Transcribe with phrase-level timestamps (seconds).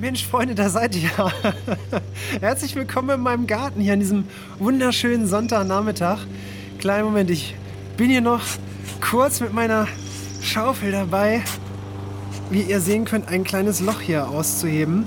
[0.00, 1.10] Mensch, Freunde, da seid ihr.
[2.40, 4.24] Herzlich willkommen in meinem Garten hier an diesem
[4.58, 6.20] wunderschönen Sonntagnachmittag.
[6.78, 7.54] Kleinen Moment, ich
[7.98, 8.40] bin hier noch
[9.02, 9.86] kurz mit meiner
[10.40, 11.42] Schaufel dabei,
[12.48, 15.04] wie ihr sehen könnt, ein kleines Loch hier auszuheben.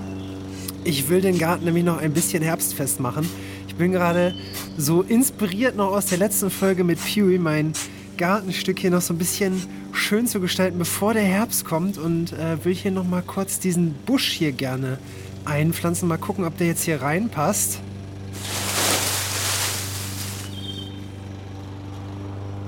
[0.83, 3.27] Ich will den Garten nämlich noch ein bisschen herbstfest machen.
[3.67, 4.35] Ich bin gerade
[4.77, 7.73] so inspiriert noch aus der letzten Folge mit Pewy, mein
[8.17, 9.59] Gartenstück hier noch so ein bisschen
[9.93, 11.97] schön zu gestalten, bevor der Herbst kommt.
[11.97, 14.97] Und äh, will hier noch mal kurz diesen Busch hier gerne
[15.45, 16.07] einpflanzen.
[16.07, 17.79] Mal gucken, ob der jetzt hier reinpasst.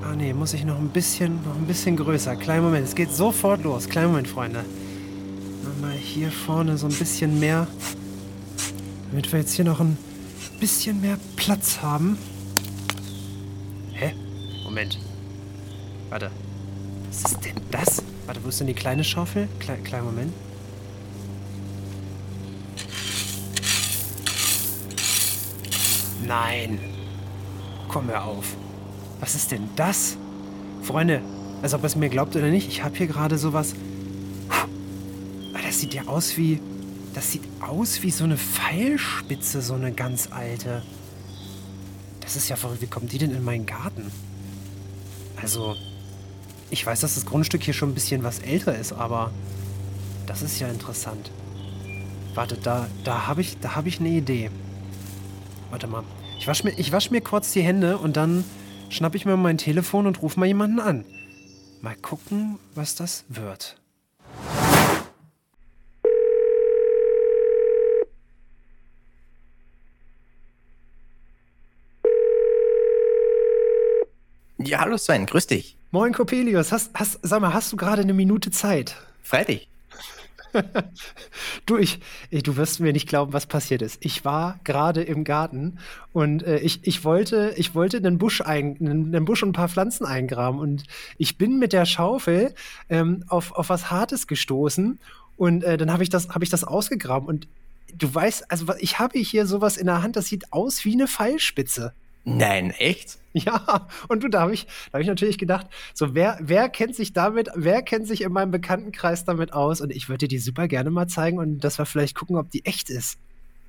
[0.04, 2.36] Ah nee, muss ich noch ein bisschen, noch ein bisschen größer.
[2.36, 3.90] Kleinen Moment, es geht sofort los.
[3.90, 4.64] Kleinen Moment, Freunde.
[5.82, 7.68] Mal hier vorne so ein bisschen mehr,
[9.12, 9.98] damit wir jetzt hier noch ein
[10.60, 12.18] bisschen mehr Platz haben.
[13.94, 14.14] Hä?
[14.64, 15.00] Moment.
[16.10, 16.32] Warte.
[17.22, 18.04] Was ist denn das?
[18.26, 19.48] Warte, wo ist denn die kleine Schaufel?
[19.60, 20.34] Kle kleinen Moment.
[26.26, 26.80] Nein.
[27.88, 28.46] Komm hör auf.
[29.22, 30.18] Was ist denn das?
[30.82, 31.22] Freunde,
[31.62, 33.76] als ob es mir glaubt oder nicht, ich habe hier gerade sowas.
[35.54, 36.60] Das sieht ja aus wie.
[37.14, 40.84] Das sieht aus wie so eine Pfeilspitze, so eine ganz alte.
[42.20, 42.82] Das ist ja verrückt.
[42.82, 44.12] Wie kommt die denn in meinen Garten?
[45.42, 45.76] Also,
[46.76, 49.32] ich weiß, dass das Grundstück hier schon ein bisschen was älter ist, aber
[50.28, 51.32] das ist ja interessant.
[52.34, 54.52] Warte, da, da habe ich, hab ich eine Idee.
[55.70, 56.04] Warte mal.
[56.38, 58.44] Ich wasche mir, wasch mir kurz die Hände und dann
[58.90, 61.06] schnappe ich mir mein Telefon und rufe mal jemanden an.
[61.82, 63.78] Mal gucken, was das wird.
[74.58, 75.78] Ja, hallo Sven, grüß dich.
[75.96, 78.98] Moin Coppelius, hast, hast, sag mal, hast du gerade eine Minute Zeit?
[79.24, 79.70] Freilich.
[81.66, 82.02] du, ich,
[82.32, 84.04] du wirst mir nicht glauben, was passiert ist.
[84.04, 85.80] Ich war gerade im Garten
[86.12, 89.70] und äh, ich, ich, wollte, ich wollte einen Busch, ein, einen, Busch und ein paar
[89.70, 90.84] Pflanzen eingraben und
[91.18, 92.54] ich bin mit der Schaufel
[92.90, 95.00] ähm, auf, auf was Hartes gestoßen
[95.38, 97.48] und äh, dann habe ich, das, hab ich das ausgegraben und
[97.98, 101.08] du weißt, also ich habe hier sowas in der Hand, das sieht aus wie eine
[101.08, 101.94] Pfeilspitze.
[102.26, 103.20] Nein, echt?
[103.38, 107.12] Ja, und du, da habe ich, hab ich natürlich gedacht, so wer, wer kennt sich
[107.12, 109.82] damit, wer kennt sich in meinem Bekanntenkreis damit aus?
[109.82, 112.50] Und ich würde dir die super gerne mal zeigen und dass wir vielleicht gucken, ob
[112.50, 113.18] die echt ist.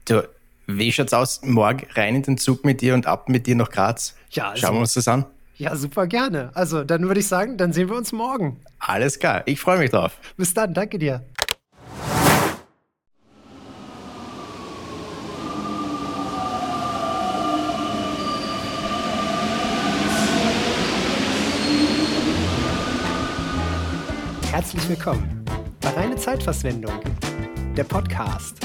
[0.05, 0.23] Du,
[0.69, 1.43] wie schaut's aus?
[1.43, 4.15] Morgen rein in den Zug mit dir und ab mit dir nach Graz.
[4.31, 5.25] Ja, also, Schauen wir uns das an.
[5.57, 6.51] Ja, super gerne.
[6.55, 8.61] Also, dann würde ich sagen, dann sehen wir uns morgen.
[8.79, 10.17] Alles klar, ich freue mich drauf.
[10.37, 11.25] Bis dann, danke dir.
[24.57, 25.45] Herzlich willkommen
[25.83, 26.99] bei Reine Zeitverschwendung,
[27.77, 28.57] der Podcast.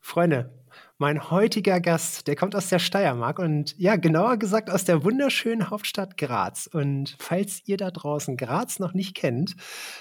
[0.00, 0.52] Freunde,
[0.98, 5.70] mein heutiger Gast, der kommt aus der Steiermark und ja, genauer gesagt aus der wunderschönen
[5.70, 6.66] Hauptstadt Graz.
[6.66, 9.54] Und falls ihr da draußen Graz noch nicht kennt,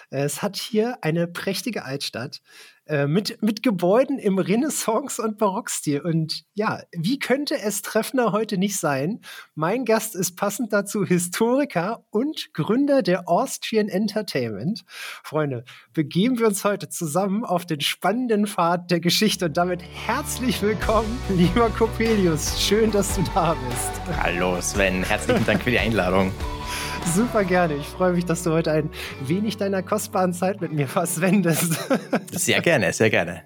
[0.09, 2.41] es hat hier eine prächtige Altstadt
[2.87, 6.01] äh, mit, mit Gebäuden im Renaissance- und Barockstil.
[6.01, 9.21] Und ja, wie könnte es treffender heute nicht sein?
[9.55, 14.83] Mein Gast ist passend dazu Historiker und Gründer der Austrian Entertainment.
[15.23, 20.61] Freunde, begeben wir uns heute zusammen auf den spannenden Pfad der Geschichte und damit herzlich
[20.61, 22.61] willkommen, lieber Coppelius.
[22.61, 24.17] Schön, dass du da bist.
[24.17, 26.31] Hallo Sven, herzlichen Dank für die Einladung.
[27.15, 27.75] Super gerne.
[27.75, 28.89] Ich freue mich, dass du heute ein
[29.21, 31.73] wenig deiner kostbaren Zeit mit mir verschwendest.
[32.31, 33.43] Sehr gerne, sehr gerne.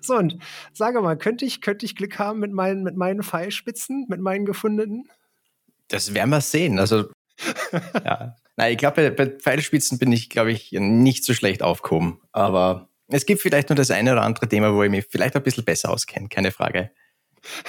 [0.00, 0.38] So, und
[0.72, 4.44] sage mal, könnte ich, könnte ich Glück haben mit meinen, mit meinen Pfeilspitzen, mit meinen
[4.44, 5.08] gefundenen?
[5.88, 6.78] Das werden wir sehen.
[6.78, 7.10] Also,
[8.04, 8.36] ja.
[8.56, 12.20] Nein, ich glaube, bei, bei Pfeilspitzen bin ich, glaube ich, nicht so schlecht aufgehoben.
[12.32, 15.42] Aber es gibt vielleicht nur das eine oder andere Thema, wo ich mich vielleicht ein
[15.42, 16.90] bisschen besser auskenne, keine Frage.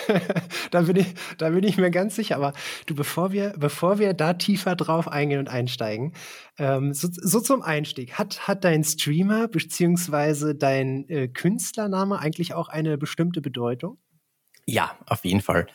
[0.72, 1.08] da, bin ich,
[1.38, 2.36] da bin ich mir ganz sicher.
[2.36, 2.54] Aber
[2.86, 6.14] du, bevor wir, bevor wir da tiefer drauf eingehen und einsteigen,
[6.58, 10.54] ähm, so, so, zum Einstieg, hat, hat dein Streamer bzw.
[10.54, 13.98] dein äh, Künstlername eigentlich auch eine bestimmte Bedeutung?
[14.70, 15.68] Ja, auf jeden Fall.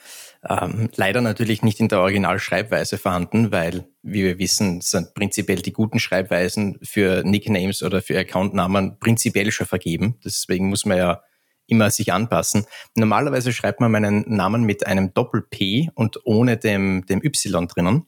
[0.47, 5.73] Ähm, leider natürlich nicht in der Originalschreibweise vorhanden, weil, wie wir wissen, sind prinzipiell die
[5.73, 10.19] guten Schreibweisen für Nicknames oder für Accountnamen prinzipiell schon vergeben.
[10.23, 11.23] Deswegen muss man ja
[11.67, 12.67] immer sich anpassen.
[12.95, 18.07] Normalerweise schreibt man meinen Namen mit einem Doppel-P und ohne dem, dem Y drinnen.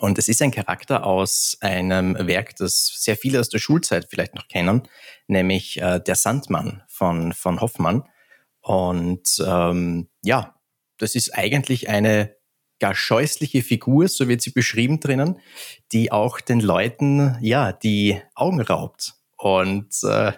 [0.00, 4.34] Und es ist ein Charakter aus einem Werk, das sehr viele aus der Schulzeit vielleicht
[4.34, 4.88] noch kennen,
[5.26, 8.04] nämlich äh, Der Sandmann von, von Hoffmann.
[8.62, 10.54] Und ähm, ja,
[10.98, 12.36] das ist eigentlich eine
[12.78, 15.38] gar scheußliche Figur, so wird sie beschrieben drinnen,
[15.92, 19.14] die auch den Leuten ja die Augen raubt.
[19.36, 20.32] Und äh,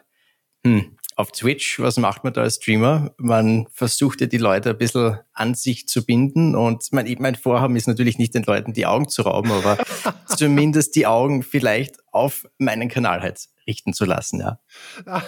[0.64, 3.14] hm, auf Twitch, was macht man da als Streamer?
[3.18, 7.76] Man versucht ja die Leute ein bisschen an sich zu binden und mein, mein Vorhaben
[7.76, 9.78] ist natürlich nicht den Leuten die Augen zu rauben, aber
[10.36, 14.58] zumindest die Augen vielleicht auf meinen Kanal halt richten zu lassen, ja.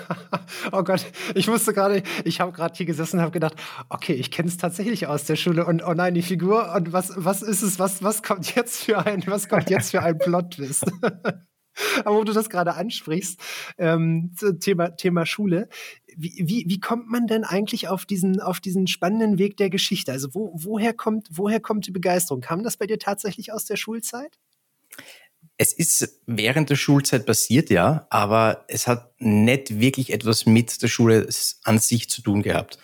[0.72, 1.04] oh Gott,
[1.34, 3.54] ich musste gerade, ich habe gerade hier gesessen und habe gedacht,
[3.88, 7.12] okay, ich kenne es tatsächlich aus der Schule und oh nein, die Figur und was,
[7.16, 10.84] was ist es, was, was kommt jetzt für ein, was kommt jetzt für ein Plot-Twist?
[12.04, 13.40] Aber wo du das gerade ansprichst,
[13.78, 15.68] ähm, Thema, Thema Schule,
[16.16, 20.12] wie, wie, wie kommt man denn eigentlich auf diesen, auf diesen spannenden Weg der Geschichte?
[20.12, 22.40] Also wo, woher, kommt, woher kommt die Begeisterung?
[22.40, 24.38] Kam das bei dir tatsächlich aus der Schulzeit?
[25.58, 30.88] Es ist während der Schulzeit passiert, ja, aber es hat nicht wirklich etwas mit der
[30.88, 31.28] Schule
[31.64, 32.78] an sich zu tun gehabt.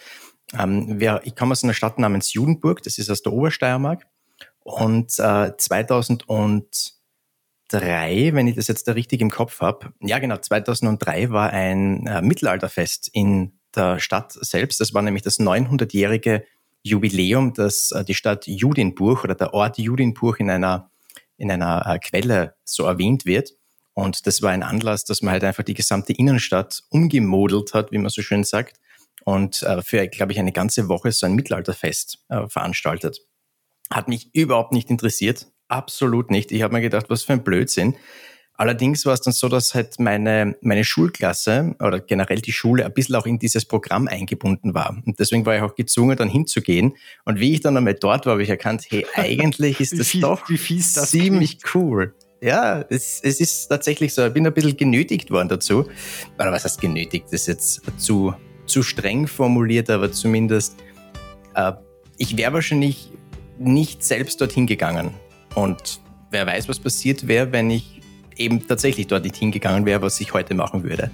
[0.59, 4.07] Ähm, wer, ich komme aus einer Stadt namens Judenburg, das ist aus der Obersteiermark.
[4.61, 5.57] Und äh,
[7.73, 12.07] 2003, wenn ich das jetzt da richtig im Kopf habe, ja genau, 2003 war ein
[12.07, 14.81] äh, Mittelalterfest in der Stadt selbst.
[14.81, 16.45] Das war nämlich das 900-jährige
[16.83, 20.91] Jubiläum, das äh, die Stadt Judinburg oder der Ort Judinburg in einer
[21.39, 23.53] in einer äh, Quelle so erwähnt wird.
[23.95, 27.99] Und das war ein Anlass, dass man halt einfach die gesamte Innenstadt umgemodelt hat, wie
[27.99, 28.81] man so schön sagt,
[29.25, 33.21] und äh, für, glaube ich, eine ganze Woche so ein Mittelalterfest äh, veranstaltet.
[33.91, 36.53] Hat mich überhaupt nicht interessiert, absolut nicht.
[36.53, 37.95] Ich habe mir gedacht, was für ein Blödsinn.
[38.55, 42.93] Allerdings war es dann so, dass halt meine, meine Schulklasse oder generell die Schule ein
[42.93, 44.97] bisschen auch in dieses Programm eingebunden war.
[45.05, 46.93] Und deswegen war ich auch gezwungen, dann hinzugehen.
[47.25, 50.21] Und wie ich dann einmal dort war, habe ich erkannt, hey, eigentlich ist das fies,
[50.21, 51.75] doch das ziemlich klingt.
[51.75, 52.15] cool.
[52.43, 54.27] Ja, es, es ist tatsächlich so.
[54.27, 55.87] Ich bin ein bisschen genötigt worden dazu.
[56.39, 57.27] Oder was heißt genötigt?
[57.27, 58.35] Das ist jetzt zu,
[58.67, 60.77] zu streng formuliert, aber zumindest,
[61.55, 61.73] äh,
[62.19, 63.11] ich wäre wahrscheinlich
[63.59, 65.15] nicht selbst dorthin gegangen.
[65.55, 66.01] Und
[66.31, 68.01] wer weiß, was passiert wäre, wenn ich
[68.37, 71.11] eben tatsächlich dort nicht hingegangen wäre, was ich heute machen würde.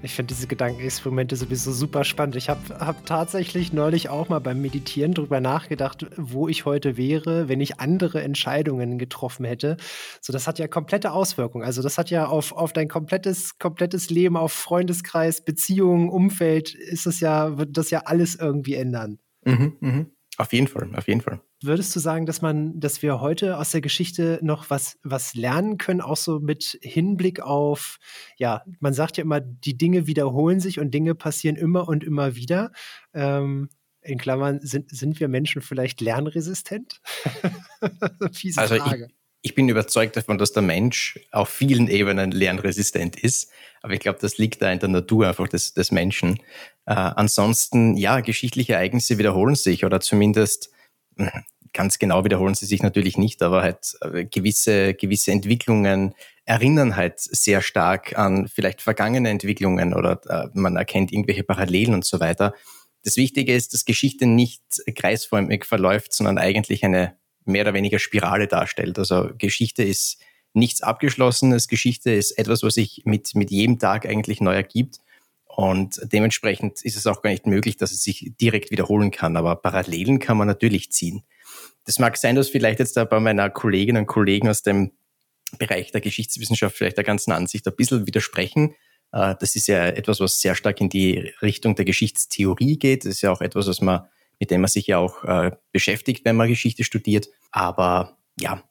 [0.00, 2.36] Ich finde diese Gedankenexperimente sowieso super spannend.
[2.36, 7.48] Ich habe hab tatsächlich neulich auch mal beim Meditieren darüber nachgedacht, wo ich heute wäre,
[7.48, 9.76] wenn ich andere Entscheidungen getroffen hätte.
[10.20, 11.64] So, das hat ja komplette Auswirkungen.
[11.64, 17.06] Also, das hat ja auf, auf dein komplettes, komplettes Leben, auf Freundeskreis, Beziehungen, Umfeld, ist
[17.06, 19.18] das ja, wird das ja alles irgendwie ändern.
[19.44, 20.06] Mhm, mh.
[20.40, 21.40] Auf jeden Fall, auf jeden Fall.
[21.62, 25.78] Würdest du sagen, dass man, dass wir heute aus der Geschichte noch was, was lernen
[25.78, 27.98] können, auch so mit Hinblick auf,
[28.36, 32.36] ja, man sagt ja immer, die Dinge wiederholen sich und Dinge passieren immer und immer
[32.36, 32.70] wieder.
[33.12, 33.68] Ähm,
[34.00, 37.00] in Klammern, sind, sind wir Menschen vielleicht lernresistent?
[38.32, 39.08] Fiese also Frage.
[39.42, 43.50] Ich, bin überzeugt davon, dass der Mensch auf vielen Ebenen lernresistent ist.
[43.82, 46.40] Aber ich glaube, das liegt da in der Natur einfach des, des Menschen.
[46.86, 50.70] Äh, ansonsten, ja, geschichtliche Ereignisse wiederholen sich oder zumindest
[51.72, 56.14] ganz genau wiederholen sie sich natürlich nicht, aber halt äh, gewisse, gewisse Entwicklungen
[56.44, 62.06] erinnern halt sehr stark an vielleicht vergangene Entwicklungen oder äh, man erkennt irgendwelche Parallelen und
[62.06, 62.54] so weiter.
[63.04, 64.62] Das Wichtige ist, dass Geschichte nicht
[64.94, 67.17] kreisförmig verläuft, sondern eigentlich eine
[67.48, 68.98] mehr oder weniger Spirale darstellt.
[68.98, 70.18] Also Geschichte ist
[70.52, 71.68] nichts Abgeschlossenes.
[71.68, 75.00] Geschichte ist etwas, was sich mit, mit jedem Tag eigentlich neu ergibt.
[75.46, 79.36] Und dementsprechend ist es auch gar nicht möglich, dass es sich direkt wiederholen kann.
[79.36, 81.24] Aber Parallelen kann man natürlich ziehen.
[81.84, 84.92] Das mag sein, dass vielleicht jetzt da bei meiner Kolleginnen und Kollegen aus dem
[85.58, 88.74] Bereich der Geschichtswissenschaft vielleicht der ganzen Ansicht ein bisschen widersprechen.
[89.12, 93.04] Äh, das ist ja etwas, was sehr stark in die Richtung der Geschichtstheorie geht.
[93.04, 94.06] Das ist ja auch etwas, was man
[94.38, 97.28] mit dem man sich ja auch äh, beschäftigt, wenn man Geschichte studiert.
[97.50, 98.62] Aber ja,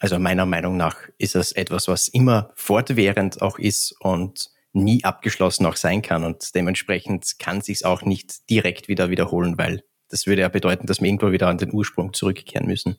[0.00, 5.66] also meiner Meinung nach ist es etwas, was immer fortwährend auch ist und nie abgeschlossen
[5.66, 6.24] auch sein kann.
[6.24, 11.00] Und dementsprechend kann sich auch nicht direkt wieder wiederholen, weil das würde ja bedeuten, dass
[11.00, 12.96] wir irgendwo wieder an den Ursprung zurückkehren müssen.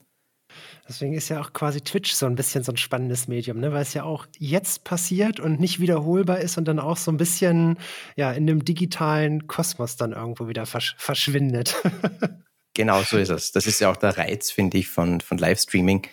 [0.88, 3.72] Deswegen ist ja auch quasi Twitch so ein bisschen so ein spannendes Medium, ne?
[3.72, 7.18] weil es ja auch jetzt passiert und nicht wiederholbar ist und dann auch so ein
[7.18, 7.78] bisschen
[8.18, 11.76] ja in dem digitalen Kosmos dann irgendwo wieder versch verschwindet.
[12.74, 13.54] genau so ist es.
[13.54, 16.06] Das ist ja auch der Reiz, finde ich, von, von Livestreaming.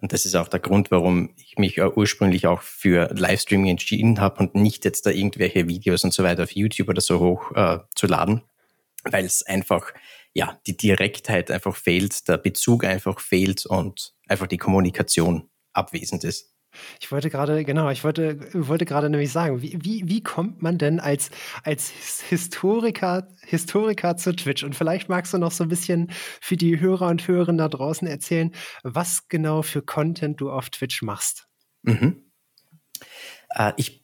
[0.00, 4.40] Und das ist auch der Grund, warum ich mich ursprünglich auch für Livestreaming entschieden habe
[4.40, 7.78] und nicht jetzt da irgendwelche Videos und so weiter auf YouTube oder so hoch äh,
[7.94, 8.42] zu laden,
[9.04, 9.92] weil es einfach
[10.34, 16.54] ja, die Direktheit einfach fehlt, der Bezug einfach fehlt und einfach die Kommunikation abwesend ist.
[17.00, 20.78] Ich wollte gerade, genau, ich wollte, wollte gerade nämlich sagen, wie, wie, wie kommt man
[20.78, 21.30] denn als,
[21.64, 21.90] als
[22.28, 24.64] Historiker, Historiker zu Twitch?
[24.64, 28.06] Und vielleicht magst du noch so ein bisschen für die Hörer und Hörerinnen da draußen
[28.06, 31.48] erzählen, was genau für Content du auf Twitch machst.
[31.82, 32.30] Mhm.
[33.50, 33.97] Äh, ich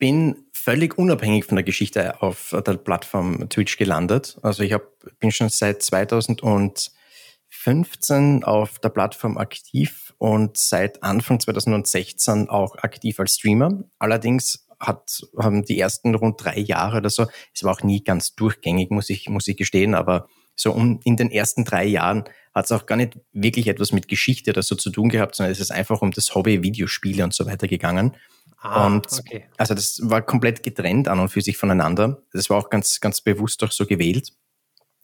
[0.00, 4.36] bin völlig unabhängig von der Geschichte auf der Plattform Twitch gelandet.
[4.42, 4.82] Also ich hab,
[5.20, 13.34] bin schon seit 2015 auf der Plattform aktiv und seit Anfang 2016 auch aktiv als
[13.34, 13.84] Streamer.
[13.98, 18.34] Allerdings hat, haben die ersten rund drei Jahre oder so, es war auch nie ganz
[18.34, 22.64] durchgängig, muss ich, muss ich gestehen, aber so um, in den ersten drei Jahren hat
[22.64, 25.60] es auch gar nicht wirklich etwas mit Geschichte oder so zu tun gehabt, sondern es
[25.60, 28.16] ist einfach um das Hobby Videospiele und so weiter gegangen.
[28.62, 29.46] Ah, und okay.
[29.56, 32.22] also das war komplett getrennt an und für sich voneinander.
[32.32, 34.32] Das war auch ganz, ganz bewusst auch so gewählt.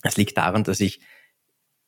[0.03, 1.01] Es liegt daran, dass ich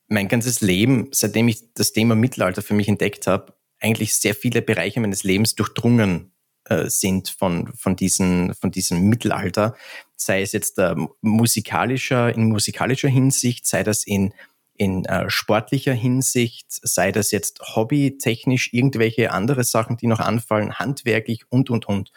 [0.08, 4.62] mein ganzes Leben, seitdem ich das Thema Mittelalter für mich entdeckt habe, eigentlich sehr viele
[4.62, 6.32] Bereiche meines Lebens durchdrungen
[6.64, 9.76] äh, sind von, von, diesen, von diesem Mittelalter,
[10.16, 14.32] sei es jetzt äh, musikalischer, in musikalischer Hinsicht, sei das in,
[14.78, 21.42] in äh, sportlicher Hinsicht, sei das jetzt hobbytechnisch, irgendwelche andere Sachen, die noch anfallen, handwerklich
[21.50, 22.12] und, und, und.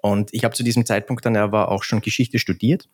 [0.00, 2.88] Und ich habe zu diesem Zeitpunkt dann aber auch schon Geschichte studiert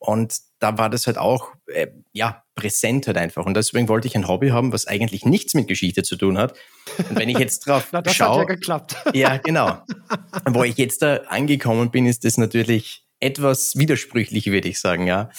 [0.00, 3.44] und da war das halt auch, äh, ja, präsent halt einfach.
[3.44, 6.54] Und deswegen wollte ich ein Hobby haben, was eigentlich nichts mit Geschichte zu tun hat.
[6.96, 8.40] Und wenn ich jetzt drauf Na, das schaue.
[8.40, 8.96] Hat ja geklappt.
[9.12, 9.82] ja, genau.
[10.46, 15.30] Wo ich jetzt da angekommen bin, ist das natürlich etwas widersprüchlich, würde ich sagen, ja.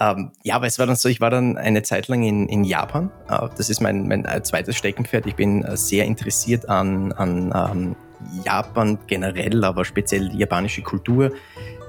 [0.00, 2.64] Ähm, ja, aber es war dann so, ich war dann eine Zeit lang in, in
[2.64, 3.10] Japan.
[3.28, 5.26] Äh, das ist mein, mein äh, zweites Steckenpferd.
[5.26, 7.96] Ich bin äh, sehr interessiert an, an ähm,
[8.44, 11.32] Japan generell, aber speziell die japanische Kultur.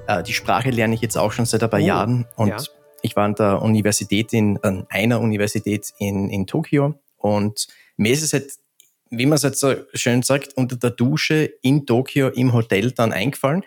[0.08, 2.58] Äh, die Sprache lerne ich jetzt auch schon seit ein paar oh, Jahren und ja.
[3.02, 8.24] ich war an der Universität in, an einer Universität in, in Tokio und mir ist
[8.24, 8.52] es halt,
[9.10, 13.12] wie man es jetzt so schön sagt, unter der Dusche in Tokio im Hotel dann
[13.12, 13.64] eingefallen.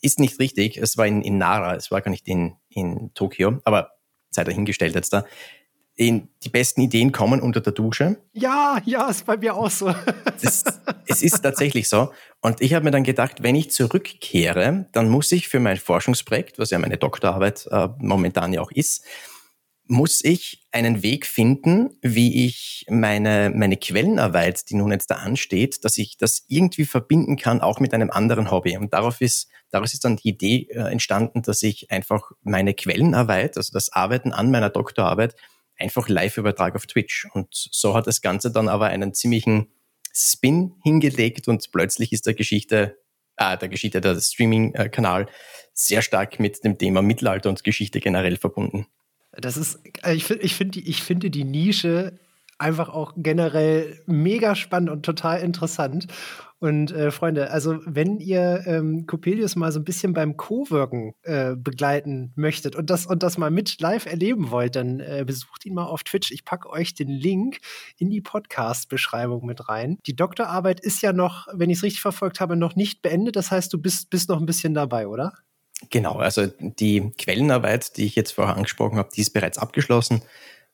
[0.00, 3.60] Ist nicht richtig, es war in, in Nara, es war gar nicht in, in Tokio,
[3.64, 3.92] aber
[4.30, 5.24] sei dahingestellt jetzt da
[5.96, 8.18] in, die besten Ideen kommen unter der Dusche.
[8.34, 9.92] Ja, ja, ist bei mir auch so.
[10.42, 10.64] Das,
[11.06, 12.12] es ist tatsächlich so.
[12.42, 16.58] Und ich habe mir dann gedacht, wenn ich zurückkehre, dann muss ich für mein Forschungsprojekt,
[16.58, 19.02] was ja meine Doktorarbeit äh, momentan ja auch ist,
[19.88, 25.84] muss ich einen Weg finden, wie ich meine, meine Quellenarbeit, die nun jetzt da ansteht,
[25.84, 28.76] dass ich das irgendwie verbinden kann, auch mit einem anderen Hobby.
[28.76, 33.56] Und darauf ist, daraus ist dann die Idee äh, entstanden, dass ich einfach meine Quellenarbeit,
[33.56, 35.36] also das Arbeiten an meiner Doktorarbeit,
[35.78, 37.28] einfach live übertrage auf Twitch.
[37.32, 39.68] Und so hat das Ganze dann aber einen ziemlichen
[40.12, 42.98] Spin hingelegt und plötzlich ist der Geschichte,
[43.36, 45.26] äh, der Geschichte, der Streaming-Kanal
[45.74, 48.86] sehr stark mit dem Thema Mittelalter und Geschichte generell verbunden.
[49.40, 52.18] Das ist, äh, ich, ich, find, ich finde die Nische
[52.58, 56.06] einfach auch generell mega spannend und total interessant.
[56.58, 61.54] Und äh, Freunde, also wenn ihr ähm, Coppelius mal so ein bisschen beim Co-Worken äh,
[61.54, 65.74] begleiten möchtet und das, und das mal mit live erleben wollt, dann äh, besucht ihn
[65.74, 66.30] mal auf Twitch.
[66.30, 67.58] Ich packe euch den Link
[67.98, 69.98] in die Podcast-Beschreibung mit rein.
[70.06, 73.36] Die Doktorarbeit ist ja noch, wenn ich es richtig verfolgt habe, noch nicht beendet.
[73.36, 75.34] Das heißt, du bist, bist noch ein bisschen dabei, oder?
[75.90, 80.22] Genau, also die Quellenarbeit, die ich jetzt vorher angesprochen habe, die ist bereits abgeschlossen,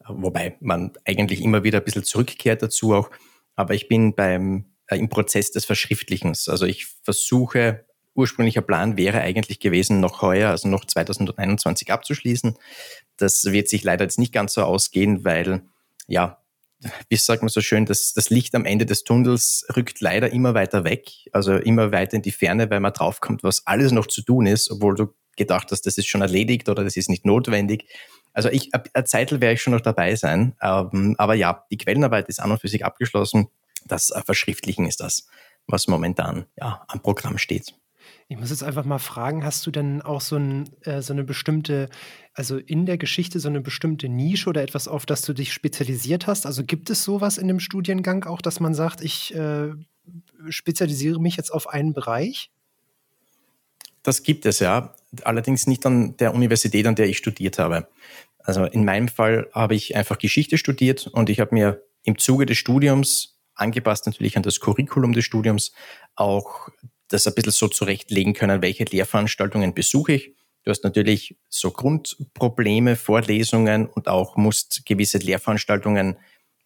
[0.06, 3.10] wobei man eigentlich immer wieder ein bisschen zurückkehrt dazu auch.
[3.56, 6.48] Aber ich bin beim äh, im Prozess des Verschriftlichens.
[6.48, 12.56] Also ich versuche, ursprünglicher Plan wäre eigentlich gewesen, noch heuer, also noch 2021 abzuschließen.
[13.16, 15.62] Das wird sich leider jetzt nicht ganz so ausgehen, weil,
[16.06, 16.41] ja,
[17.08, 20.54] wie sagt man so schön, das, das Licht am Ende des Tunnels rückt leider immer
[20.54, 24.22] weiter weg, also immer weiter in die Ferne, weil man draufkommt, was alles noch zu
[24.22, 27.86] tun ist, obwohl du gedacht hast, das ist schon erledigt oder das ist nicht notwendig.
[28.32, 30.54] Also ich, eine Zeitl werde ich schon noch dabei sein.
[30.62, 33.48] Ähm, aber ja, die Quellenarbeit ist an und für sich abgeschlossen
[33.86, 35.26] das äh, Verschriftlichen ist das,
[35.66, 37.74] was momentan ja, am Programm steht.
[38.28, 41.24] Ich muss jetzt einfach mal fragen, hast du denn auch so, ein, äh, so, eine
[41.24, 41.88] bestimmte,
[42.34, 46.26] also in der Geschichte so eine bestimmte Nische oder etwas, auf das du dich spezialisiert
[46.26, 46.46] hast?
[46.46, 49.72] Also gibt es sowas in dem Studiengang auch, dass man sagt, ich äh,
[50.48, 52.50] spezialisiere mich jetzt auf einen Bereich?
[54.02, 57.88] Das gibt es ja, allerdings nicht an der Universität, an der ich studiert habe.
[58.38, 62.46] Also in meinem Fall habe ich einfach Geschichte studiert und ich habe mir im Zuge
[62.46, 65.72] des Studiums angepasst natürlich an das Curriculum des Studiums,
[66.16, 66.68] auch
[67.12, 70.32] das ein bisschen so zurechtlegen können, welche Lehrveranstaltungen besuche ich.
[70.64, 76.16] Du hast natürlich so Grundprobleme, Vorlesungen und auch musst gewisse Lehrveranstaltungen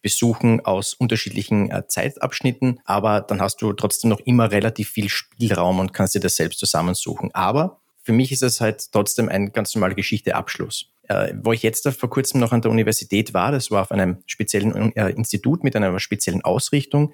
[0.01, 5.79] besuchen aus unterschiedlichen äh, Zeitabschnitten, aber dann hast du trotzdem noch immer relativ viel Spielraum
[5.79, 7.33] und kannst dir das selbst zusammensuchen.
[7.33, 10.91] Aber für mich ist es halt trotzdem ein ganz normaler Geschichteabschluss.
[11.09, 14.17] Äh, wo ich jetzt vor kurzem noch an der Universität war, das war auf einem
[14.27, 17.13] speziellen äh, Institut mit einer speziellen Ausrichtung,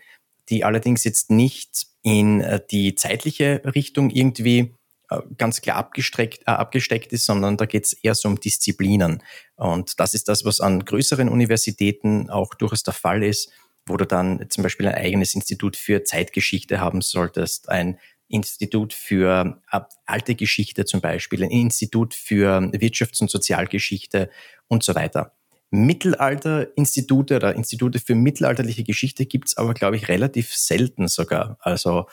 [0.49, 4.75] die allerdings jetzt nicht in äh, die zeitliche Richtung irgendwie
[5.09, 9.23] äh, ganz klar abgesteckt, äh, abgesteckt ist, sondern da geht es eher so um Disziplinen.
[9.55, 13.51] Und das ist das, was an größeren Universitäten auch durchaus der Fall ist,
[13.85, 19.61] wo du dann zum Beispiel ein eigenes Institut für Zeitgeschichte haben solltest, ein Institut für
[19.71, 24.29] äh, alte Geschichte zum Beispiel, ein Institut für Wirtschafts- und Sozialgeschichte
[24.67, 25.33] und so weiter.
[25.73, 31.57] Mittelalterinstitute oder Institute für mittelalterliche Geschichte gibt es aber, glaube ich, relativ selten sogar.
[31.59, 32.05] Also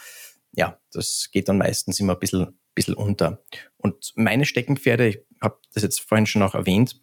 [0.52, 3.43] ja, das geht dann meistens immer ein bisschen bisschen unter.
[3.76, 7.00] Und meine Steckenpferde, ich habe das jetzt vorhin schon auch erwähnt,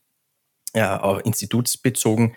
[0.74, 2.36] ja, auch institutsbezogen,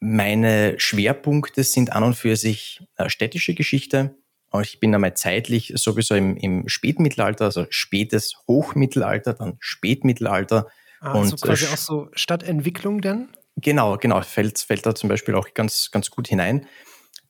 [0.00, 4.16] meine Schwerpunkte sind an und für sich äh, städtische Geschichte.
[4.60, 10.68] Ich bin einmal zeitlich sowieso im, im Spätmittelalter, also spätes Hochmittelalter, dann Spätmittelalter.
[11.00, 13.34] Ah, und also quasi auch so Stadtentwicklung dann?
[13.56, 16.66] Genau, genau, fällt, fällt da zum Beispiel auch ganz, ganz gut hinein.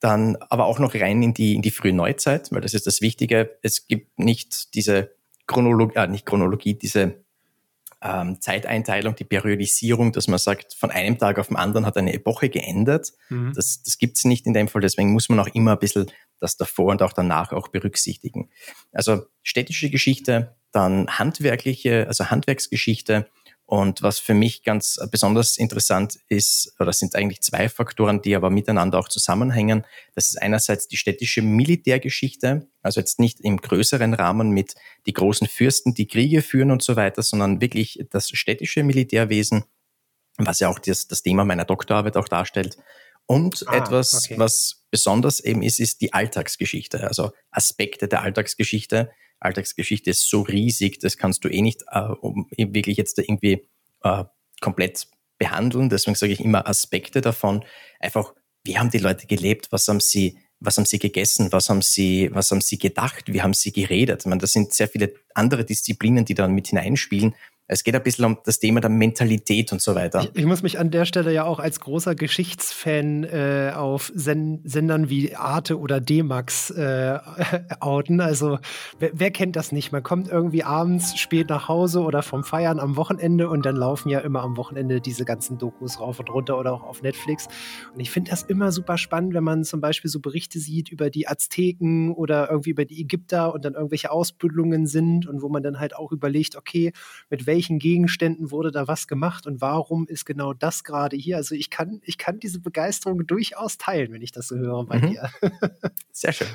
[0.00, 3.00] Dann aber auch noch rein in die, in die frühe Neuzeit, weil das ist das
[3.00, 3.58] Wichtige.
[3.62, 5.14] Es gibt nicht diese
[5.46, 7.22] Chronologie, äh, nicht Chronologie, diese
[8.02, 12.12] ähm, Zeiteinteilung, die Periodisierung, dass man sagt, von einem Tag auf den anderen hat eine
[12.12, 13.12] Epoche geändert.
[13.28, 13.52] Mhm.
[13.54, 16.10] Das, das gibt es nicht in dem Fall, deswegen muss man auch immer ein bisschen
[16.40, 18.50] das davor und auch danach auch berücksichtigen.
[18.90, 23.28] Also städtische Geschichte, dann handwerkliche, also Handwerksgeschichte,
[23.72, 28.50] und was für mich ganz besonders interessant ist, oder sind eigentlich zwei Faktoren, die aber
[28.50, 29.86] miteinander auch zusammenhängen.
[30.14, 34.74] Das ist einerseits die städtische Militärgeschichte, also jetzt nicht im größeren Rahmen mit
[35.06, 39.64] die großen Fürsten, die Kriege führen und so weiter, sondern wirklich das städtische Militärwesen,
[40.36, 42.76] was ja auch das, das Thema meiner Doktorarbeit auch darstellt.
[43.24, 44.38] Und ah, etwas, okay.
[44.38, 49.10] was besonders eben ist, ist die Alltagsgeschichte, also Aspekte der Alltagsgeschichte,
[49.44, 53.66] Alltagsgeschichte ist so riesig, das kannst du eh nicht äh, um, wirklich jetzt irgendwie
[54.02, 54.24] äh,
[54.60, 55.06] komplett
[55.38, 55.88] behandeln.
[55.88, 57.64] Deswegen sage ich immer Aspekte davon.
[57.98, 58.34] Einfach,
[58.64, 59.68] wie haben die Leute gelebt?
[59.70, 61.50] Was haben sie, was haben sie gegessen?
[61.50, 63.32] Was haben sie, was haben sie gedacht?
[63.32, 64.20] Wie haben sie geredet?
[64.20, 67.34] Ich meine, das sind sehr viele andere Disziplinen, die da mit hineinspielen,
[67.72, 70.22] es geht ein bisschen um das Thema der Mentalität und so weiter.
[70.22, 74.60] Ich, ich muss mich an der Stelle ja auch als großer Geschichtsfan äh, auf Sen
[74.64, 77.18] Sendern wie Arte oder D-Max äh,
[77.80, 78.20] outen.
[78.20, 78.58] Also
[78.98, 79.90] wer, wer, kennt das nicht?
[79.90, 84.10] Man kommt irgendwie abends spät nach Hause oder vom Feiern am Wochenende und dann laufen
[84.10, 87.48] ja immer am Wochenende diese ganzen Dokus rauf und runter oder auch auf Netflix.
[87.94, 91.08] Und ich finde das immer super spannend, wenn man zum Beispiel so Berichte sieht über
[91.08, 95.62] die Azteken oder irgendwie über die Ägypter und dann irgendwelche Ausbildungen sind und wo man
[95.62, 96.92] dann halt auch überlegt, okay,
[97.30, 101.36] mit welchen welchen Gegenständen wurde da was gemacht und warum ist genau das gerade hier?
[101.36, 104.98] Also ich kann, ich kann diese Begeisterung durchaus teilen, wenn ich das so höre bei
[104.98, 105.10] mhm.
[105.12, 105.30] dir.
[106.10, 106.48] Sehr schön.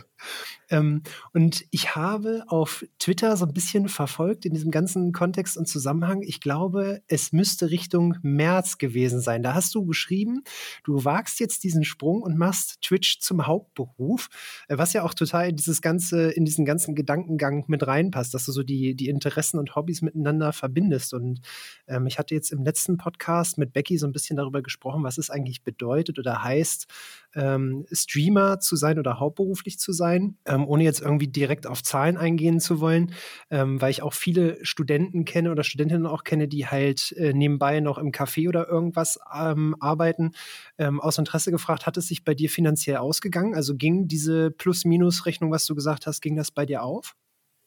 [0.70, 1.02] Ähm,
[1.34, 6.22] und ich habe auf Twitter so ein bisschen verfolgt in diesem ganzen Kontext und Zusammenhang.
[6.24, 9.44] Ich glaube, es müsste Richtung März gewesen sein.
[9.44, 10.44] Da hast du geschrieben,
[10.84, 14.30] du wagst jetzt diesen Sprung und machst Twitch zum Hauptberuf,
[14.68, 18.46] äh, was ja auch total in dieses ganze, in diesen ganzen Gedankengang mit reinpasst, dass
[18.46, 21.14] du so die, die Interessen und Hobbys miteinander verbindest.
[21.14, 21.42] Und
[21.88, 25.18] ähm, ich hatte jetzt im letzten Podcast mit Becky so ein bisschen darüber gesprochen, was
[25.18, 26.88] es eigentlich bedeutet oder heißt,
[27.36, 30.38] ähm, Streamer zu sein oder hauptberuflich zu sein.
[30.46, 33.14] Ähm, ähm, ohne jetzt irgendwie direkt auf Zahlen eingehen zu wollen,
[33.50, 37.80] ähm, weil ich auch viele Studenten kenne oder Studentinnen auch kenne, die halt äh, nebenbei
[37.80, 40.32] noch im Café oder irgendwas ähm, arbeiten.
[40.78, 43.56] Ähm, aus Interesse gefragt, hat es sich bei dir finanziell ausgegangen?
[43.56, 47.16] Also ging diese Plus-Minus-Rechnung, was du gesagt hast, ging das bei dir auf?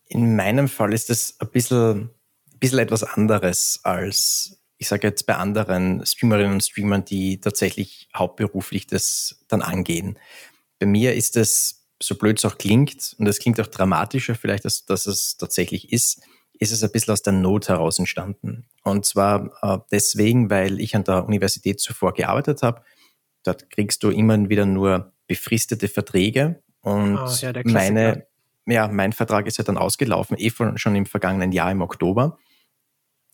[0.07, 2.11] In meinem Fall ist das ein bisschen,
[2.53, 8.09] ein bisschen etwas anderes als ich sage jetzt bei anderen Streamerinnen und Streamern, die tatsächlich
[8.17, 10.19] hauptberuflich das dann angehen.
[10.79, 14.65] Bei mir ist es so blöd es auch klingt, und das klingt auch dramatischer vielleicht,
[14.65, 16.23] als dass es tatsächlich ist,
[16.59, 18.67] ist es ein bisschen aus der Not heraus entstanden.
[18.85, 22.83] Und zwar äh, deswegen, weil ich an der Universität zuvor gearbeitet habe.
[23.43, 26.63] Dort kriegst du immer wieder nur befristete Verträge.
[26.83, 28.27] Und oh, ja, meine,
[28.67, 32.39] ja, mein Vertrag ist ja dann ausgelaufen, eh schon im vergangenen Jahr im Oktober.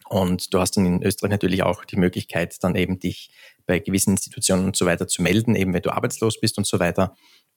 [0.08, 3.30] Und du hast dann in Österreich natürlich auch die Möglichkeit, dann eben dich
[3.66, 6.78] bei gewissen Institutionen und so weiter zu melden, eben wenn du arbeitslos bist und so
[6.78, 7.16] weiter.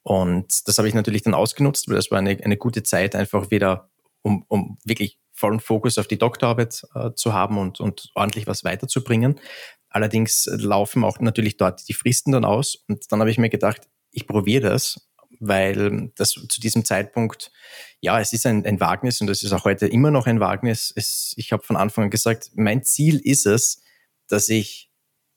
[0.10, 3.52] Und das habe ich natürlich dann ausgenutzt, weil das war eine, eine gute Zeit, einfach
[3.52, 3.92] wieder,
[4.24, 8.64] um, um wirklich vollen Fokus auf die Doktorarbeit äh, zu haben und, und ordentlich was
[8.64, 9.40] weiterzubringen.
[9.88, 12.84] Allerdings laufen auch natürlich dort die Fristen dann aus.
[12.88, 17.52] Und dann habe ich mir gedacht, ich probiere das, weil das zu diesem Zeitpunkt,
[18.02, 20.92] ja, es ist ein, ein Wagnis und es ist auch heute immer noch ein Wagnis.
[20.96, 23.84] Es, ich habe von Anfang an gesagt, mein Ziel ist es,
[24.28, 24.89] dass ich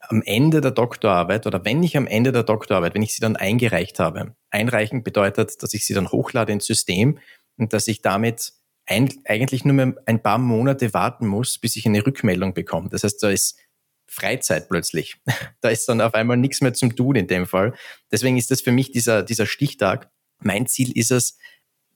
[0.08, 3.36] am Ende der Doktorarbeit oder wenn ich am Ende der Doktorarbeit, wenn ich sie dann
[3.36, 7.18] eingereicht habe, einreichen bedeutet, dass ich sie dann hochlade ins System
[7.56, 8.52] und dass ich damit
[8.86, 12.88] ein, eigentlich nur mehr ein paar Monate warten muss, bis ich eine Rückmeldung bekomme.
[12.90, 13.58] Das heißt, da ist
[14.06, 15.16] Freizeit plötzlich.
[15.60, 17.72] Da ist dann auf einmal nichts mehr zum Tun in dem Fall.
[18.10, 20.10] Deswegen ist das für mich dieser, dieser Stichtag.
[20.40, 21.38] Mein Ziel ist es,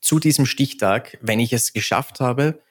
[0.00, 2.62] zu diesem Stichtag, wenn ich es geschafft habe,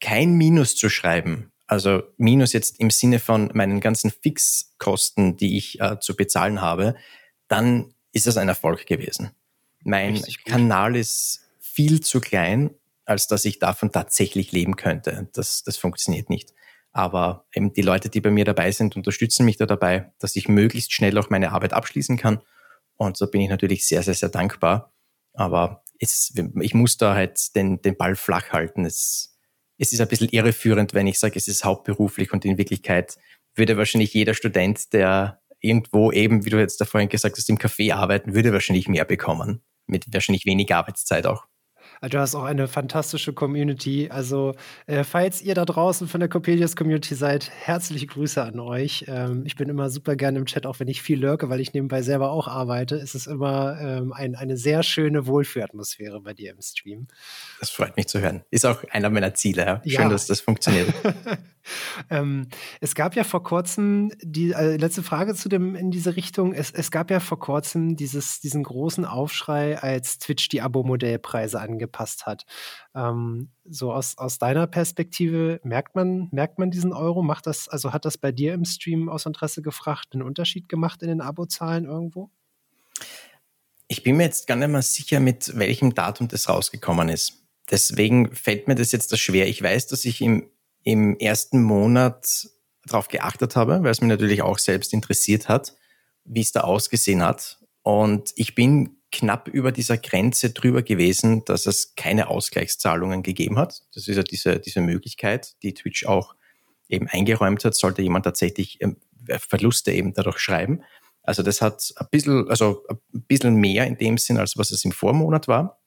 [0.00, 5.80] kein Minus zu schreiben, also Minus jetzt im Sinne von meinen ganzen Fixkosten, die ich
[5.80, 6.96] äh, zu bezahlen habe,
[7.48, 9.30] dann ist es ein Erfolg gewesen.
[9.82, 12.74] Mein Kanal ist viel zu klein,
[13.06, 15.30] als dass ich davon tatsächlich leben könnte.
[15.32, 16.52] Das, das funktioniert nicht.
[16.92, 20.48] Aber eben die Leute, die bei mir dabei sind, unterstützen mich da dabei, dass ich
[20.48, 22.42] möglichst schnell auch meine Arbeit abschließen kann.
[22.96, 24.92] Und so bin ich natürlich sehr, sehr, sehr dankbar.
[25.32, 28.84] Aber es, ich muss da halt den, den Ball flach halten.
[28.84, 29.31] Es,
[29.82, 33.18] es ist ein bisschen irreführend, wenn ich sage, es ist hauptberuflich und in Wirklichkeit
[33.56, 37.58] würde wahrscheinlich jeder Student, der irgendwo eben, wie du jetzt da vorhin gesagt hast, im
[37.58, 39.60] Café arbeiten, würde wahrscheinlich mehr bekommen.
[39.86, 41.46] Mit wahrscheinlich weniger Arbeitszeit auch.
[42.08, 44.08] Du hast auch eine fantastische Community.
[44.10, 49.04] Also, äh, falls ihr da draußen von der Copelius Community seid, herzliche Grüße an euch.
[49.06, 51.74] Ähm, ich bin immer super gerne im Chat, auch wenn ich viel lurke, weil ich
[51.74, 52.96] nebenbei selber auch arbeite.
[52.96, 57.06] Es ist immer ähm, ein, eine sehr schöne Wohlfühlatmosphäre bei dir im Stream.
[57.60, 58.42] Das freut mich zu hören.
[58.50, 59.62] Ist auch einer meiner Ziele.
[59.62, 59.82] Ja?
[59.84, 60.08] Schön, ja.
[60.08, 60.92] dass das funktioniert.
[62.10, 62.48] ähm,
[62.80, 66.70] es gab ja vor kurzem, die äh, letzte Frage zu dem in diese Richtung, es,
[66.70, 72.44] es gab ja vor kurzem dieses, diesen großen Aufschrei, als Twitch die Abo-Modellpreise angepasst hat.
[72.94, 77.22] Ähm, so aus, aus deiner Perspektive, merkt man, merkt man diesen Euro?
[77.22, 81.02] Macht das, also hat das bei dir im Stream aus Interesse gefragt, einen Unterschied gemacht
[81.02, 82.30] in den Abozahlen irgendwo?
[83.88, 87.42] Ich bin mir jetzt gar nicht mehr sicher, mit welchem Datum das rausgekommen ist.
[87.70, 89.48] Deswegen fällt mir das jetzt das schwer.
[89.48, 90.48] Ich weiß, dass ich im
[90.82, 92.48] im ersten Monat
[92.86, 95.74] darauf geachtet habe, weil es mich natürlich auch selbst interessiert hat,
[96.24, 97.58] wie es da ausgesehen hat.
[97.82, 103.82] Und ich bin knapp über dieser Grenze drüber gewesen, dass es keine Ausgleichszahlungen gegeben hat.
[103.94, 106.34] Das ist ja diese, diese Möglichkeit, die Twitch auch
[106.88, 108.96] eben eingeräumt hat, sollte jemand tatsächlich ähm,
[109.28, 110.82] Verluste eben dadurch schreiben.
[111.22, 114.84] Also das hat ein bisschen, also ein bisschen mehr in dem Sinn, als was es
[114.84, 115.81] im Vormonat war.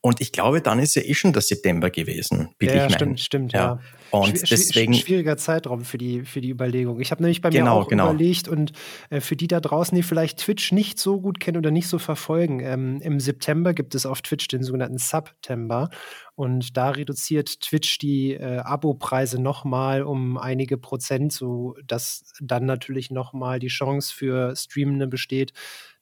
[0.00, 2.50] Und ich glaube, dann ist ja eh schon der September gewesen.
[2.60, 3.60] Ja, ich stimmt, stimmt, ja.
[3.60, 3.80] ja.
[4.10, 7.00] Und Schwier deswegen schwieriger Zeitraum für die für die Überlegung.
[7.00, 8.10] Ich habe nämlich bei mir genau, auch genau.
[8.10, 8.72] überlegt und
[9.10, 11.98] äh, für die da draußen, die vielleicht Twitch nicht so gut kennen oder nicht so
[11.98, 15.90] verfolgen, ähm, im September gibt es auf Twitch den sogenannten September
[16.34, 23.10] und da reduziert Twitch die äh, Abo-Preise nochmal um einige Prozent, so dass dann natürlich
[23.10, 25.52] nochmal die Chance für Streamende besteht,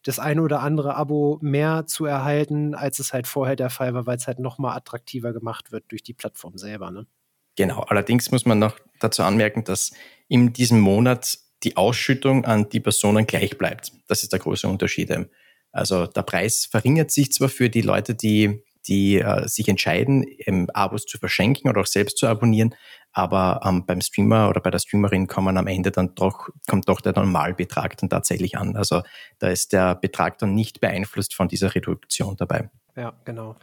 [0.05, 4.07] das eine oder andere Abo mehr zu erhalten, als es halt vorher der Fall war,
[4.07, 6.91] weil es halt nochmal attraktiver gemacht wird durch die Plattform selber.
[6.91, 7.07] Ne?
[7.57, 9.93] Genau, allerdings muss man noch dazu anmerken, dass
[10.29, 13.93] in diesem Monat die Ausschüttung an die Personen gleich bleibt.
[14.07, 15.13] Das ist der große Unterschied.
[15.73, 20.69] Also der Preis verringert sich zwar für die Leute, die, die äh, sich entscheiden, ähm,
[20.73, 22.75] Abos zu verschenken oder auch selbst zu abonnieren,
[23.13, 27.01] aber ähm, beim Streamer oder bei der Streamerin kommen am Ende dann doch, kommt doch
[27.01, 28.77] der Normalbetrag dann tatsächlich an.
[28.77, 29.03] Also
[29.39, 32.71] da ist der Betrag dann nicht beeinflusst von dieser Reduktion dabei.
[32.97, 33.57] Ja, genau.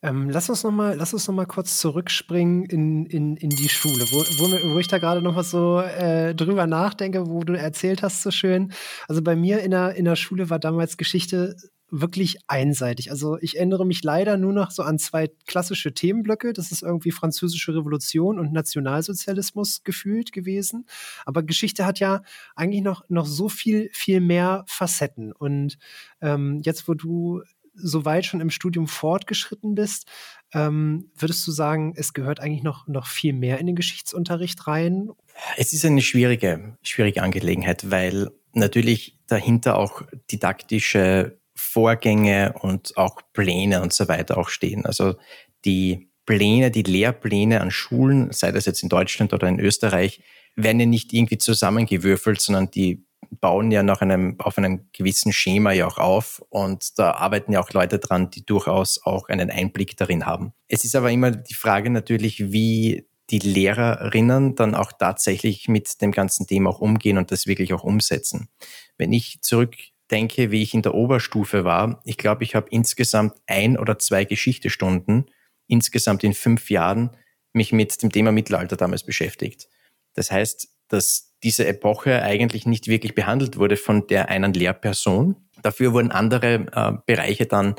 [0.00, 4.04] Ähm, lass uns noch mal, lass uns noch kurz zurückspringen in, in, in die Schule,
[4.12, 8.02] wo, wo, wo ich da gerade noch mal so äh, drüber nachdenke, wo du erzählt
[8.02, 8.72] hast so schön.
[9.08, 11.56] Also bei mir in der, in der Schule war damals Geschichte
[11.90, 13.10] wirklich einseitig.
[13.10, 16.52] Also ich erinnere mich leider nur noch so an zwei klassische Themenblöcke.
[16.52, 20.86] Das ist irgendwie französische Revolution und Nationalsozialismus gefühlt gewesen.
[21.24, 22.22] Aber Geschichte hat ja
[22.54, 25.32] eigentlich noch, noch so viel, viel mehr Facetten.
[25.32, 25.78] Und
[26.20, 27.42] ähm, jetzt, wo du
[27.80, 30.06] so weit schon im Studium fortgeschritten bist,
[30.52, 35.10] ähm, würdest du sagen, es gehört eigentlich noch, noch viel mehr in den Geschichtsunterricht rein?
[35.56, 43.82] Es ist eine schwierige, schwierige Angelegenheit, weil natürlich dahinter auch didaktische Vorgänge und auch Pläne
[43.82, 44.86] und so weiter auch stehen.
[44.86, 45.16] Also
[45.64, 50.20] die Pläne, die Lehrpläne an Schulen, sei das jetzt in Deutschland oder in Österreich,
[50.56, 55.72] werden ja nicht irgendwie zusammengewürfelt, sondern die bauen ja nach einem, auf einem gewissen Schema
[55.72, 59.96] ja auch auf und da arbeiten ja auch Leute dran, die durchaus auch einen Einblick
[59.96, 60.52] darin haben.
[60.68, 66.12] Es ist aber immer die Frage natürlich, wie die Lehrerinnen dann auch tatsächlich mit dem
[66.12, 68.48] ganzen Thema auch umgehen und das wirklich auch umsetzen.
[68.96, 69.74] Wenn ich zurück
[70.10, 74.24] denke, wie ich in der Oberstufe war, ich glaube, ich habe insgesamt ein oder zwei
[74.24, 75.30] Geschichtestunden
[75.66, 77.16] insgesamt in fünf Jahren
[77.52, 79.68] mich mit dem Thema Mittelalter damals beschäftigt.
[80.14, 85.36] Das heißt, dass diese Epoche eigentlich nicht wirklich behandelt wurde von der einen Lehrperson.
[85.62, 87.76] Dafür wurden andere äh, Bereiche dann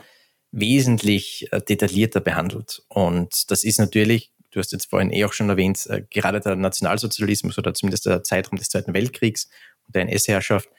[0.51, 2.83] wesentlich äh, detaillierter behandelt.
[2.87, 6.55] Und das ist natürlich, du hast jetzt vorhin eh auch schon erwähnt, äh, gerade der
[6.55, 9.49] Nationalsozialismus oder zumindest der Zeitraum des Zweiten Weltkriegs
[9.87, 10.69] und der NS-Herrschaft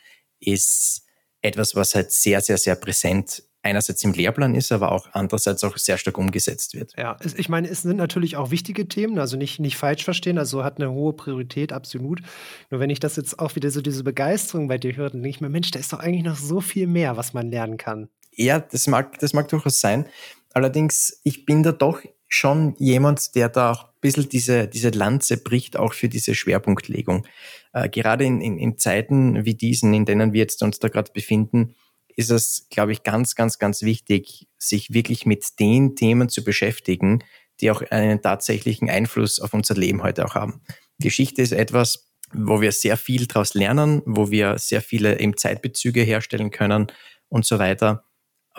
[0.40, 1.06] ist
[1.42, 5.76] etwas, was halt sehr, sehr, sehr präsent einerseits im Lehrplan ist, aber auch andererseits auch
[5.76, 6.92] sehr stark umgesetzt wird.
[6.96, 10.64] Ja, ich meine, es sind natürlich auch wichtige Themen, also nicht, nicht falsch verstehen, also
[10.64, 12.22] hat eine hohe Priorität, absolut.
[12.70, 15.36] Nur wenn ich das jetzt auch wieder so diese Begeisterung bei dir höre, dann denke
[15.36, 18.08] ich mir, Mensch, da ist doch eigentlich noch so viel mehr, was man lernen kann.
[18.32, 20.06] Ja, das mag, das mag durchaus sein.
[20.52, 25.36] Allerdings, ich bin da doch schon jemand, der da auch ein bisschen diese, diese Lanze
[25.36, 27.26] bricht, auch für diese Schwerpunktlegung.
[27.72, 31.12] Äh, gerade in, in, in Zeiten wie diesen, in denen wir jetzt uns da gerade
[31.12, 31.74] befinden,
[32.16, 37.24] ist es, glaube ich, ganz, ganz, ganz wichtig, sich wirklich mit den Themen zu beschäftigen,
[37.60, 40.62] die auch einen tatsächlichen Einfluss auf unser Leben heute auch haben.
[40.98, 46.02] Geschichte ist etwas, wo wir sehr viel daraus lernen, wo wir sehr viele eben Zeitbezüge
[46.02, 46.86] herstellen können
[47.28, 48.04] und so weiter.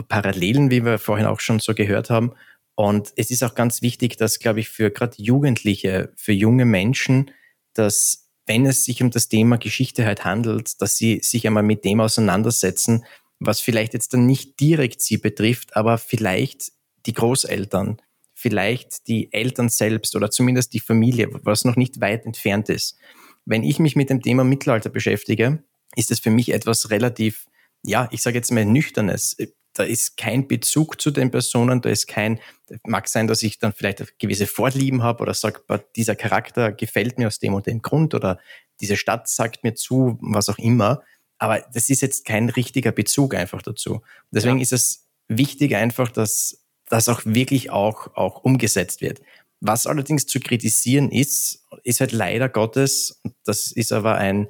[0.07, 2.34] Parallelen, wie wir vorhin auch schon so gehört haben.
[2.82, 7.30] Und es ist auch ganz wichtig, dass, glaube ich, für gerade Jugendliche, für junge Menschen,
[7.76, 11.86] dass wenn es sich um das Thema Geschichte halt handelt, dass sie sich einmal mit
[11.86, 13.06] dem auseinandersetzen,
[13.39, 16.72] was vielleicht jetzt dann nicht direkt sie betrifft, aber vielleicht
[17.06, 18.02] die Großeltern,
[18.34, 22.98] vielleicht die Eltern selbst oder zumindest die Familie, was noch nicht weit entfernt ist.
[23.46, 25.63] Wenn ich mich mit dem Thema Mittelalter beschäftige,
[25.96, 27.46] ist es für mich etwas relativ,
[27.84, 29.38] ja, ich sage jetzt mal nüchternes
[29.73, 32.39] da ist kein Bezug zu den Personen, da ist kein,
[32.86, 35.62] mag sein, dass ich dann vielleicht gewisse Vorlieben habe oder sage,
[35.95, 38.39] dieser Charakter gefällt mir aus dem und dem Grund oder
[38.81, 41.03] diese Stadt sagt mir zu, was auch immer.
[41.38, 44.01] Aber das ist jetzt kein richtiger Bezug einfach dazu.
[44.31, 44.63] Deswegen ja.
[44.63, 49.21] ist es wichtig einfach, dass das auch wirklich auch, auch umgesetzt wird.
[49.62, 54.49] Was allerdings zu kritisieren ist, ist halt leider Gottes, das ist aber ein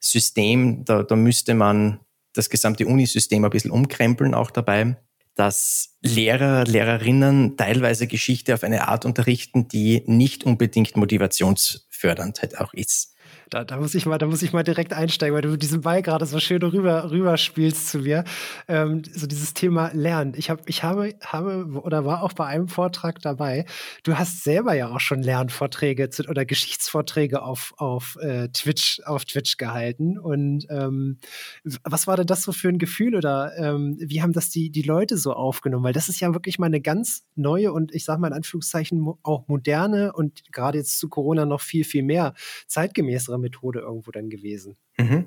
[0.00, 2.00] System, da, da müsste man
[2.32, 4.96] das gesamte Unisystem ein bisschen umkrempeln auch dabei,
[5.34, 12.74] dass Lehrer, Lehrerinnen teilweise Geschichte auf eine Art unterrichten, die nicht unbedingt motivationsfördernd halt auch
[12.74, 13.14] ist.
[13.50, 16.02] Da, da, muss ich mal, da muss ich mal direkt einsteigen, weil du diesen Ball
[16.02, 18.24] gerade so schön rüber, rüberspielst zu mir.
[18.66, 20.34] Ähm, so dieses Thema Lernen.
[20.36, 23.64] Ich, hab, ich habe, habe oder war auch bei einem Vortrag dabei.
[24.02, 29.24] Du hast selber ja auch schon Lernvorträge zu, oder Geschichtsvorträge auf, auf, äh, Twitch, auf
[29.24, 30.18] Twitch gehalten.
[30.18, 31.18] Und ähm,
[31.84, 34.82] was war denn das so für ein Gefühl oder ähm, wie haben das die, die
[34.82, 35.84] Leute so aufgenommen?
[35.84, 39.06] Weil das ist ja wirklich mal eine ganz neue und ich sage mal in Anführungszeichen
[39.22, 42.34] auch moderne und gerade jetzt zu Corona noch viel, viel mehr
[42.66, 44.76] zeitgemäßere Methode irgendwo dann gewesen?
[44.98, 45.26] Mhm.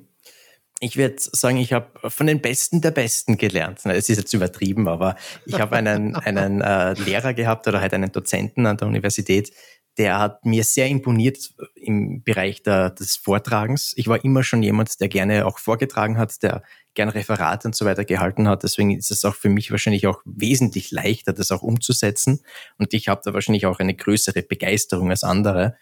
[0.83, 3.85] Ich würde sagen, ich habe von den Besten der Besten gelernt.
[3.85, 8.11] Es ist jetzt übertrieben, aber ich habe einen, einen äh, Lehrer gehabt oder halt einen
[8.11, 9.51] Dozenten an der Universität,
[9.97, 13.93] der hat mir sehr imponiert im Bereich der, des Vortragens.
[13.97, 17.85] Ich war immer schon jemand, der gerne auch vorgetragen hat, der gerne Referate und so
[17.85, 18.63] weiter gehalten hat.
[18.63, 22.41] Deswegen ist es auch für mich wahrscheinlich auch wesentlich leichter, das auch umzusetzen.
[22.77, 25.75] Und ich habe da wahrscheinlich auch eine größere Begeisterung als andere.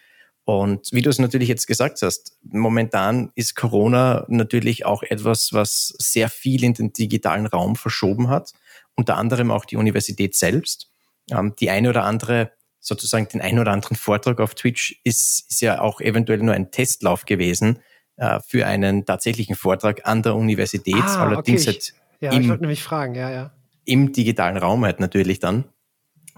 [0.50, 5.94] Und wie du es natürlich jetzt gesagt hast, momentan ist Corona natürlich auch etwas, was
[6.00, 8.54] sehr viel in den digitalen Raum verschoben hat.
[8.96, 10.92] Unter anderem auch die Universität selbst.
[11.30, 15.62] Ähm, die eine oder andere, sozusagen den einen oder anderen Vortrag auf Twitch ist, ist
[15.62, 17.78] ja auch eventuell nur ein Testlauf gewesen
[18.18, 20.96] äh, für einen tatsächlichen Vortrag an der Universität.
[20.96, 21.74] Ah, Allerdings okay.
[21.74, 23.52] halt ja, im, ich wollte nämlich fragen, ja, ja.
[23.86, 25.66] Im digitalen Raum halt natürlich dann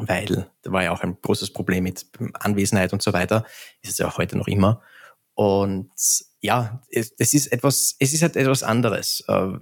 [0.08, 3.46] weil da war ja auch ein großes Problem mit Anwesenheit und so weiter.
[3.82, 4.82] Ist es ja auch heute noch immer.
[5.34, 5.92] Und
[6.42, 9.24] ja, es, es ist etwas, es ist halt etwas anderes.
[9.28, 9.54] Äh,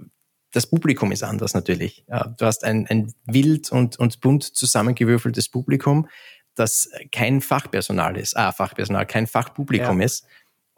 [0.52, 2.04] das Publikum ist anders natürlich.
[2.08, 6.08] Du hast ein, ein wild und, und bunt zusammengewürfeltes Publikum,
[6.56, 10.06] das kein Fachpersonal ist, ah, Fachpersonal, kein Fachpublikum ja.
[10.06, 10.26] ist,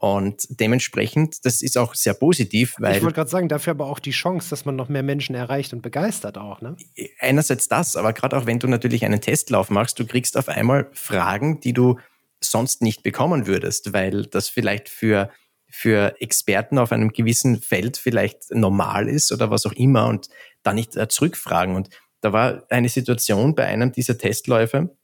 [0.02, 2.96] und dementsprechend, das ist auch sehr positiv, weil.
[2.96, 5.72] Ich wollte gerade sagen, dafür aber auch die Chance, dass man noch mehr Menschen erreicht
[5.72, 6.76] und begeistert auch, ne?
[7.20, 10.90] Einerseits das, aber gerade auch wenn du natürlich einen Testlauf machst, du kriegst auf einmal
[10.92, 12.00] Fragen, die du
[12.40, 15.30] sonst nicht bekommen würdest, weil das vielleicht für,
[15.70, 20.26] für Experten auf einem gewissen Feld vielleicht normal ist oder was auch immer und
[20.64, 21.76] da nicht äh, zurückfragen.
[21.76, 21.90] Und
[22.22, 24.96] da war eine Situation bei einem dieser Testläufe,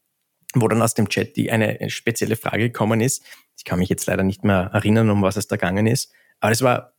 [0.55, 3.23] wo dann aus dem Chat die eine spezielle Frage gekommen ist,
[3.59, 6.13] ich kann mich jetzt leider nicht mehr erinnern, um was es da gegangen ist.
[6.39, 6.93] Aber es war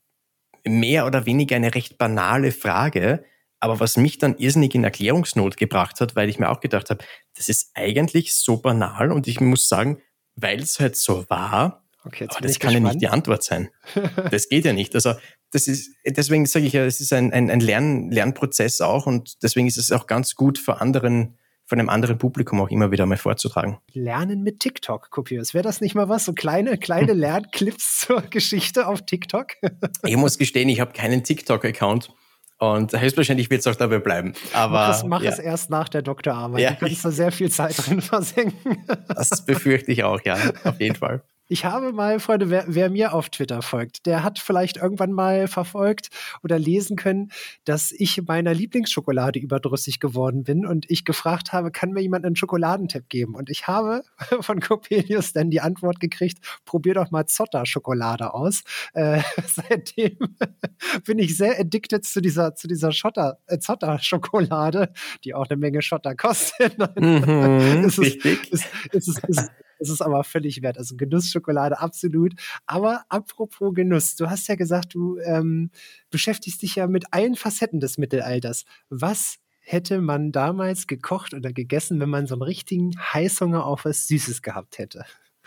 [0.63, 3.25] mehr oder weniger eine recht banale Frage,
[3.59, 7.03] aber was mich dann irrsinnig in Erklärungsnot gebracht hat, weil ich mir auch gedacht habe,
[7.35, 9.99] das ist eigentlich so banal und ich muss sagen,
[10.35, 12.73] weil es halt so war, okay, aber das kann gespannt.
[12.73, 13.69] ja nicht die Antwort sein.
[14.29, 14.93] Das geht ja nicht.
[14.93, 15.13] Also
[15.49, 19.41] das ist, deswegen sage ich ja, es ist ein, ein, ein Lern, Lernprozess auch und
[19.41, 21.39] deswegen ist es auch ganz gut vor anderen
[21.71, 23.77] von einem anderen Publikum auch immer wieder mal vorzutragen.
[23.93, 25.53] Lernen mit TikTok, Kopiers.
[25.53, 26.25] Wäre das nicht mal was?
[26.25, 29.53] So kleine, kleine Lernclips zur Geschichte auf TikTok?
[30.03, 32.11] ich muss gestehen, ich habe keinen TikTok-Account.
[32.57, 34.33] Und höchstwahrscheinlich wird es auch dabei bleiben.
[34.51, 35.31] Aber mach, es, mach ja.
[35.31, 36.59] es erst nach der Doktorarbeit.
[36.59, 36.71] Ja.
[36.71, 38.85] Du kannst da sehr viel Zeit drin versenken.
[39.07, 41.23] Das befürchte ich auch, ja, auf jeden Fall.
[41.51, 45.49] Ich habe mal, Freunde, wer, wer, mir auf Twitter folgt, der hat vielleicht irgendwann mal
[45.49, 46.07] verfolgt
[46.43, 47.29] oder lesen können,
[47.65, 52.37] dass ich meiner Lieblingsschokolade überdrüssig geworden bin und ich gefragt habe, kann mir jemand einen
[52.37, 53.35] Schokoladentipp geben?
[53.35, 54.03] Und ich habe
[54.39, 58.63] von Coppelius dann die Antwort gekriegt, probier doch mal Zotter-Schokolade aus.
[58.93, 60.19] Äh, seitdem
[61.05, 64.93] bin ich sehr addicted zu dieser, zu dieser Schotter, äh, Zotter-Schokolade,
[65.25, 66.77] die auch eine Menge Schotter kostet.
[66.95, 70.77] Mhm, es ist, ist, ist, ist das ist aber völlig wert.
[70.77, 72.33] Also Genussschokolade absolut.
[72.65, 75.71] Aber apropos Genuss, du hast ja gesagt, du ähm,
[76.09, 78.65] beschäftigst dich ja mit allen Facetten des Mittelalters.
[78.89, 84.07] Was hätte man damals gekocht oder gegessen, wenn man so einen richtigen Heißhunger auf was
[84.07, 85.05] Süßes gehabt hätte?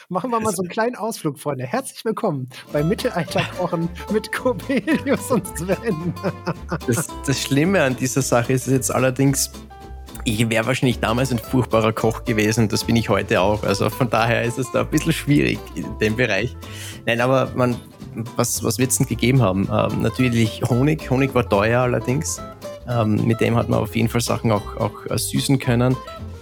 [0.09, 1.65] Machen wir mal so einen kleinen Ausflug, Freunde.
[1.65, 6.13] Herzlich willkommen bei Mittelalterkochen mit Corbelius und Sven.
[6.87, 9.51] das, das Schlimme an dieser Sache ist jetzt allerdings,
[10.25, 13.63] ich wäre wahrscheinlich damals ein furchtbarer Koch gewesen, das bin ich heute auch.
[13.63, 16.57] Also von daher ist es da ein bisschen schwierig in dem Bereich.
[17.07, 17.77] Nein, aber man,
[18.37, 19.69] was, was wird es denn gegeben haben?
[19.71, 21.11] Ähm, natürlich Honig.
[21.11, 22.41] Honig war teuer allerdings.
[22.89, 25.97] Ähm, mit dem hat man auf jeden Fall Sachen auch, auch äh, süßen können.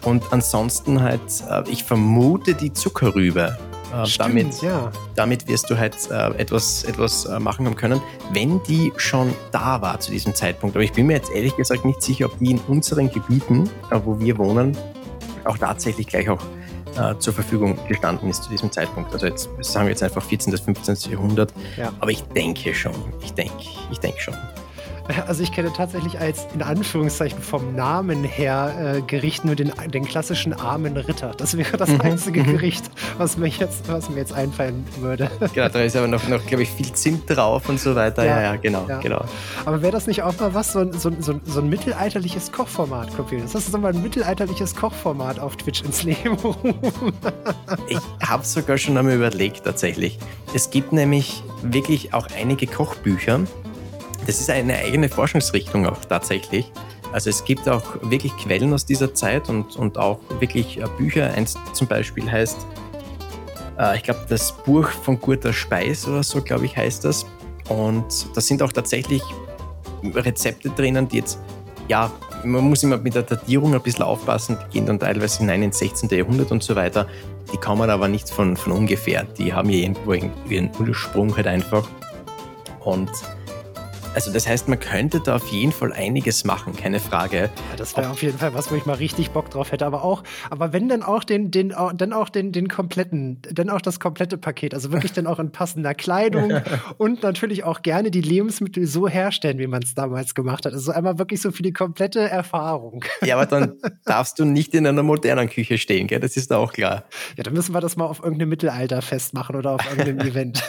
[0.05, 3.57] Und ansonsten halt, äh, ich vermute die Zuckerrübe.
[3.93, 4.91] Äh, Stimmt, damit, ja.
[5.15, 8.01] damit wirst du halt äh, etwas, etwas äh, machen können,
[8.33, 10.77] wenn die schon da war zu diesem Zeitpunkt.
[10.77, 13.99] Aber ich bin mir jetzt ehrlich gesagt nicht sicher, ob die in unseren Gebieten, äh,
[14.03, 14.77] wo wir wohnen,
[15.45, 16.43] auch tatsächlich gleich auch
[16.97, 19.13] äh, zur Verfügung gestanden ist zu diesem Zeitpunkt.
[19.13, 20.51] Also jetzt sagen wir jetzt einfach 14.
[20.51, 21.13] bis 15.
[21.13, 21.53] Jahrhundert.
[21.77, 21.93] Ja.
[22.01, 22.95] Aber ich denke schon.
[23.23, 23.55] Ich denke,
[23.91, 24.35] ich denke schon.
[25.27, 30.05] Also ich kenne tatsächlich als in Anführungszeichen vom Namen her äh, Gericht nur den, den
[30.05, 31.33] klassischen armen Ritter.
[31.37, 32.53] Das wäre das mhm, einzige mhm.
[32.53, 35.31] Gericht, was mir jetzt, was mir jetzt einfallen würde.
[35.55, 38.25] Genau, da ist aber noch, noch glaube ich, viel Zimt drauf und so weiter.
[38.25, 39.01] Ja, ja, ja genau, ja.
[39.01, 39.25] genau.
[39.65, 43.15] Aber wäre das nicht auch mal was, so ein, so, so, so ein mittelalterliches Kochformat,
[43.15, 43.53] Cornelius?
[43.53, 47.13] Das ist mal ein mittelalterliches Kochformat auf Twitch ins Leben rufen.
[47.89, 50.19] ich habe sogar schon einmal überlegt, tatsächlich.
[50.55, 53.41] Es gibt nämlich wirklich auch einige Kochbücher,
[54.27, 56.71] das ist eine eigene Forschungsrichtung auch tatsächlich.
[57.13, 61.33] Also es gibt auch wirklich Quellen aus dieser Zeit und, und auch wirklich äh, Bücher.
[61.35, 62.67] Eins zum Beispiel heißt,
[63.79, 67.27] äh, ich glaube, das Buch von guter Speis oder so, glaube ich, heißt das.
[67.69, 69.23] Und da sind auch tatsächlich
[70.03, 71.39] Rezepte drinnen, die jetzt,
[71.89, 72.11] ja,
[72.45, 75.79] man muss immer mit der Datierung ein bisschen aufpassen, die gehen dann teilweise hinein ins
[75.79, 76.09] 16.
[76.11, 77.07] Jahrhundert und so weiter.
[77.53, 79.25] Die kommen aber nicht von, von ungefähr.
[79.25, 81.87] Die haben ja irgendwo ihren Ursprung halt einfach.
[82.81, 83.11] Und
[84.15, 87.37] also das heißt, man könnte da auf jeden Fall einiges machen, keine Frage.
[87.71, 89.87] Ja, das wäre auf jeden Fall was, wo ich mal richtig Bock drauf hätte.
[89.87, 93.81] Aber auch, aber wenn dann auch den, den, dann auch den, den kompletten, dann auch
[93.81, 96.53] das komplette Paket, also wirklich dann auch in passender Kleidung
[96.99, 100.75] und natürlich auch gerne die Lebensmittel so herstellen, wie man es damals gemacht hat.
[100.75, 103.05] Also einmal wirklich so für die komplette Erfahrung.
[103.23, 106.21] Ja, aber dann darfst du nicht in einer modernen Küche stehen, gell?
[106.21, 107.05] Das ist da auch klar.
[107.37, 110.63] Ja, dann müssen wir das mal auf irgendeinem Mittelalter festmachen oder auf irgendeinem Event.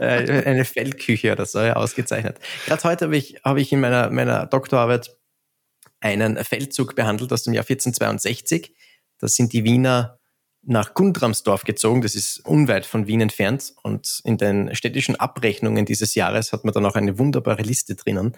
[0.00, 2.38] Äh, eine Feldküche oder so, ja, ausgezeichnet.
[2.66, 5.16] Gerade heute habe ich, habe ich in meiner, meiner Doktorarbeit
[6.00, 8.74] einen Feldzug behandelt aus dem Jahr 1462.
[9.18, 10.20] Da sind die Wiener
[10.66, 13.74] nach Gundramsdorf gezogen, das ist unweit von Wien entfernt.
[13.82, 18.36] Und in den städtischen Abrechnungen dieses Jahres hat man dann auch eine wunderbare Liste drinnen,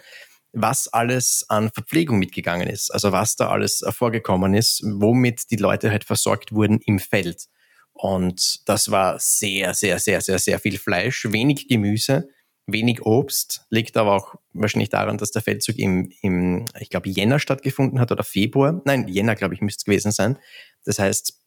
[0.53, 2.91] was alles an Verpflegung mitgegangen ist.
[2.91, 7.47] Also was da alles vorgekommen ist, womit die Leute halt versorgt wurden im Feld.
[7.93, 12.29] Und das war sehr, sehr, sehr, sehr, sehr viel Fleisch, wenig Gemüse,
[12.67, 17.39] wenig Obst, liegt aber auch wahrscheinlich daran, dass der Feldzug im, im ich glaube, Jänner
[17.39, 18.83] stattgefunden hat oder Februar.
[18.85, 20.39] Nein, Jänner, glaube ich, müsste es gewesen sein.
[20.85, 21.41] Das heißt,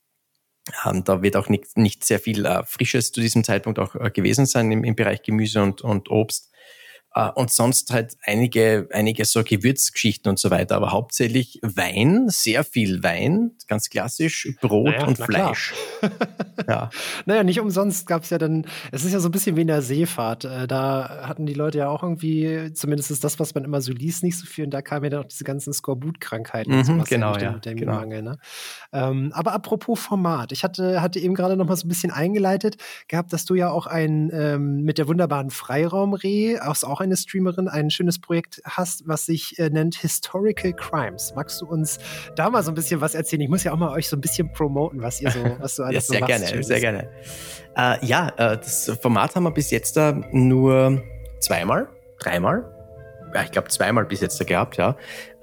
[0.86, 4.12] ähm, da wird auch nicht, nicht sehr viel äh, Frisches zu diesem Zeitpunkt auch äh,
[4.12, 6.52] gewesen sein im, im Bereich Gemüse und, und Obst.
[7.15, 12.63] Äh, und sonst halt einige, einige so Gewürzgeschichten und so weiter, aber hauptsächlich Wein, sehr
[12.63, 15.74] viel Wein, ganz klassisch, Brot naja, und Fleisch.
[16.67, 16.89] ja.
[17.26, 19.67] Naja, nicht umsonst gab es ja dann, es ist ja so ein bisschen wie in
[19.67, 20.45] der Seefahrt.
[20.45, 23.91] Äh, da hatten die Leute ja auch irgendwie, zumindest ist das, was man immer so
[23.91, 24.65] liest, nicht so viel.
[24.65, 27.78] Und da kamen ja dann auch diese ganzen Skorbut-Krankheiten mhm, und genau, ja, mit dem
[27.78, 27.93] genau.
[27.93, 28.22] Mangel.
[28.22, 28.38] Ne?
[28.93, 32.78] Ähm, aber apropos Format, ich hatte, hatte eben gerade noch mal so ein bisschen eingeleitet
[33.08, 37.67] gehabt, dass du ja auch ein ähm, mit der wunderbaren Freiraumreh, auch, auch eine Streamerin,
[37.67, 41.34] ein schönes Projekt hast, was sich äh, nennt Historical Crimes.
[41.36, 42.00] Magst du uns
[42.36, 43.41] da mal so ein bisschen was erzählen?
[43.41, 45.84] Ich muss ja auch mal euch so ein bisschen promoten, was ihr so, was du
[45.84, 46.48] alles ja, sehr so machst.
[46.48, 47.10] Gerne, sehr gerne.
[47.76, 51.04] Äh, ja, äh, das Format haben wir bis jetzt da nur
[51.39, 52.79] zweimal, dreimal
[53.44, 54.96] ich glaube, zweimal bis jetzt gehabt, ja.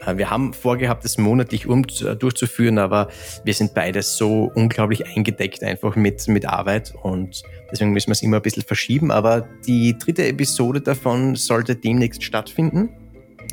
[0.05, 3.09] Äh, wir haben vorgehabt, das monatlich um, äh, durchzuführen, aber
[3.45, 8.23] wir sind beide so unglaublich eingedeckt einfach mit, mit Arbeit und deswegen müssen wir es
[8.23, 9.11] immer ein bisschen verschieben.
[9.11, 12.91] Aber die dritte Episode davon sollte demnächst stattfinden.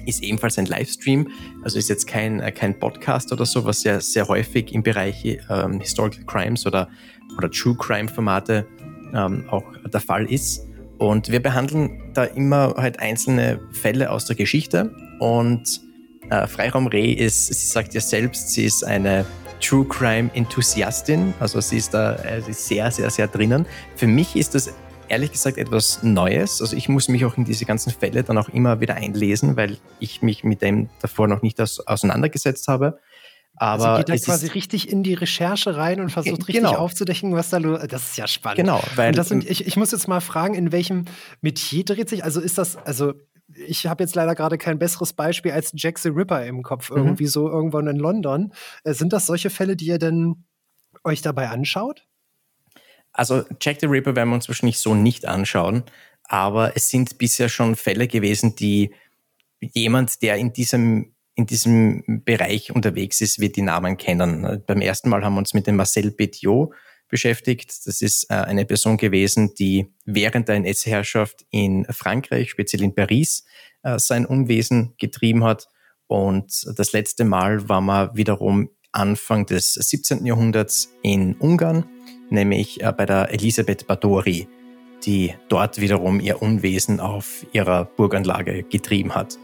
[0.06, 1.30] Ist ebenfalls ein Livestream,
[1.64, 5.40] also ist jetzt kein, äh, kein Podcast oder so, was ja sehr häufig im Bereich
[5.50, 6.90] ähm, Historical Crimes oder,
[7.38, 8.68] oder True Crime Formate
[9.14, 10.68] ähm, auch der Fall ist.
[11.04, 14.96] Und wir behandeln da immer halt einzelne Fälle aus der Geschichte.
[15.20, 15.82] Und
[16.30, 19.26] äh, Freiraum Reh ist, sie sagt ja selbst, sie ist eine
[19.60, 21.34] True Crime Enthusiastin.
[21.42, 23.66] Also sie ist da äh, sie ist sehr, sehr, sehr drinnen.
[23.98, 24.74] Für mich ist das
[25.10, 26.62] ehrlich gesagt etwas Neues.
[26.62, 29.80] Also ich muss mich auch in diese ganzen Fälle dann auch immer wieder einlesen, weil
[30.00, 32.98] ich mich mit dem davor noch nicht auseinandergesetzt habe.
[33.56, 36.76] Aber also geht da quasi richtig in die Recherche rein und versucht richtig genau.
[36.76, 37.94] aufzudecken, was da los ist.
[37.94, 38.58] Das ist ja spannend.
[38.58, 41.06] Genau, weil das sind, ich, ich muss jetzt mal fragen, in welchem
[41.42, 43.14] Metier dreht sich, also ist das, also
[43.56, 46.98] ich habe jetzt leider gerade kein besseres Beispiel als Jack the Ripper im Kopf, mhm.
[46.98, 48.54] irgendwie so irgendwann in London.
[48.84, 50.46] Äh, sind das solche Fälle, die ihr denn
[51.04, 52.08] euch dabei anschaut?
[53.12, 55.84] Also Jack the Ripper werden wir uns wahrscheinlich so nicht anschauen,
[56.24, 58.94] aber es sind bisher schon Fälle gewesen, die
[59.60, 64.64] jemand, der in diesem in diesem Bereich unterwegs ist, wird die Namen kennen.
[64.68, 66.74] Beim ersten Mal haben wir uns mit dem Marcel Petiot
[67.10, 67.86] beschäftigt.
[67.86, 73.46] Das ist äh, eine Person gewesen, die während der NS-Herrschaft in Frankreich, speziell in Paris,
[73.84, 75.68] äh, sein Unwesen getrieben hat.
[76.08, 80.26] Und das letzte Mal war man wiederum Anfang des 17.
[80.26, 81.86] Jahrhunderts in Ungarn,
[82.30, 84.48] nämlich äh, bei der Elisabeth Badori,
[85.04, 89.38] die dort wiederum ihr Unwesen auf ihrer Burganlage getrieben hat.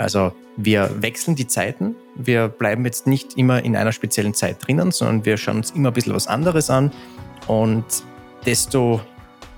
[0.00, 1.94] Also wir wechseln die Zeiten.
[2.14, 5.90] Wir bleiben jetzt nicht immer in einer speziellen Zeit drinnen, sondern wir schauen uns immer
[5.90, 6.90] ein bisschen was anderes an.
[7.46, 7.84] Und
[8.46, 9.02] desto,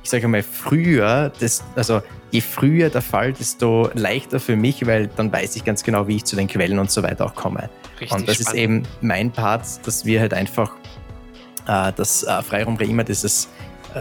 [0.03, 5.07] ich sage mal, früher, das, also je früher der Fall, desto leichter für mich, weil
[5.07, 7.71] dann weiß ich ganz genau, wie ich zu den Quellen und so weiter auch komme.
[8.01, 8.49] Richtig und das spannend.
[8.49, 10.75] ist eben mein Part, dass wir halt einfach
[11.69, 13.49] äh, das äh, Freiraum immer dieses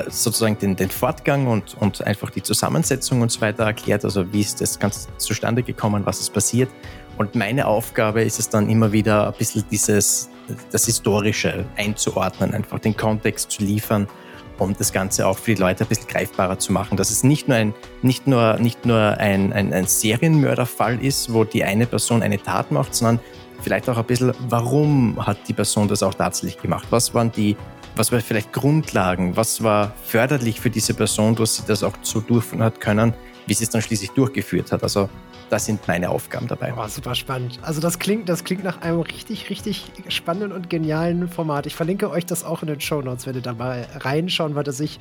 [0.09, 4.41] sozusagen den, den Fortgang und, und einfach die Zusammensetzung und so weiter erklärt, also wie
[4.41, 6.69] ist das Ganze zustande gekommen, was ist passiert.
[7.17, 10.29] Und meine Aufgabe ist es dann immer wieder ein bisschen dieses,
[10.71, 14.07] das Historische einzuordnen, einfach den Kontext zu liefern,
[14.57, 17.47] um das Ganze auch für die Leute ein bisschen greifbarer zu machen, dass es nicht
[17.47, 22.21] nur ein, nicht nur, nicht nur ein, ein, ein Serienmörderfall ist, wo die eine Person
[22.21, 23.19] eine Tat macht, sondern
[23.61, 26.87] vielleicht auch ein bisschen, warum hat die Person das auch tatsächlich gemacht?
[26.89, 27.55] Was waren die
[27.95, 29.35] was war vielleicht Grundlagen?
[29.35, 33.13] Was war förderlich für diese Person, dass sie das auch so durchführen hat können,
[33.47, 34.83] wie sie es dann schließlich durchgeführt hat?
[34.83, 35.09] Also
[35.51, 36.73] das sind meine Aufgaben dabei.
[36.77, 37.59] Oh, super spannend.
[37.61, 41.65] Also das klingt, das klingt nach einem richtig, richtig spannenden und genialen Format.
[41.65, 44.67] Ich verlinke euch das auch in den Show Notes, wenn ihr da mal reinschauen wollt,
[44.67, 44.99] dass ich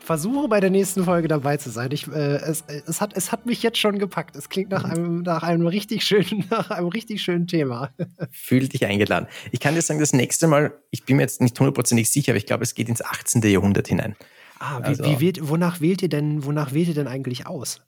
[0.00, 1.90] versuche bei der nächsten Folge dabei zu sein.
[1.92, 4.34] Ich, äh, es, es, hat, es hat mich jetzt schon gepackt.
[4.34, 7.90] Es klingt nach einem, nach einem richtig schönen, nach einem richtig schönen Thema.
[8.32, 9.28] Fühl dich eingeladen.
[9.52, 12.38] Ich kann dir sagen, das nächste Mal, ich bin mir jetzt nicht hundertprozentig sicher, aber
[12.38, 13.40] ich glaube, es geht ins 18.
[13.42, 14.16] Jahrhundert hinein.
[14.58, 17.82] Ah, wie, also, wie wählt, wonach wählt ihr denn, wonach wählt ihr denn eigentlich aus?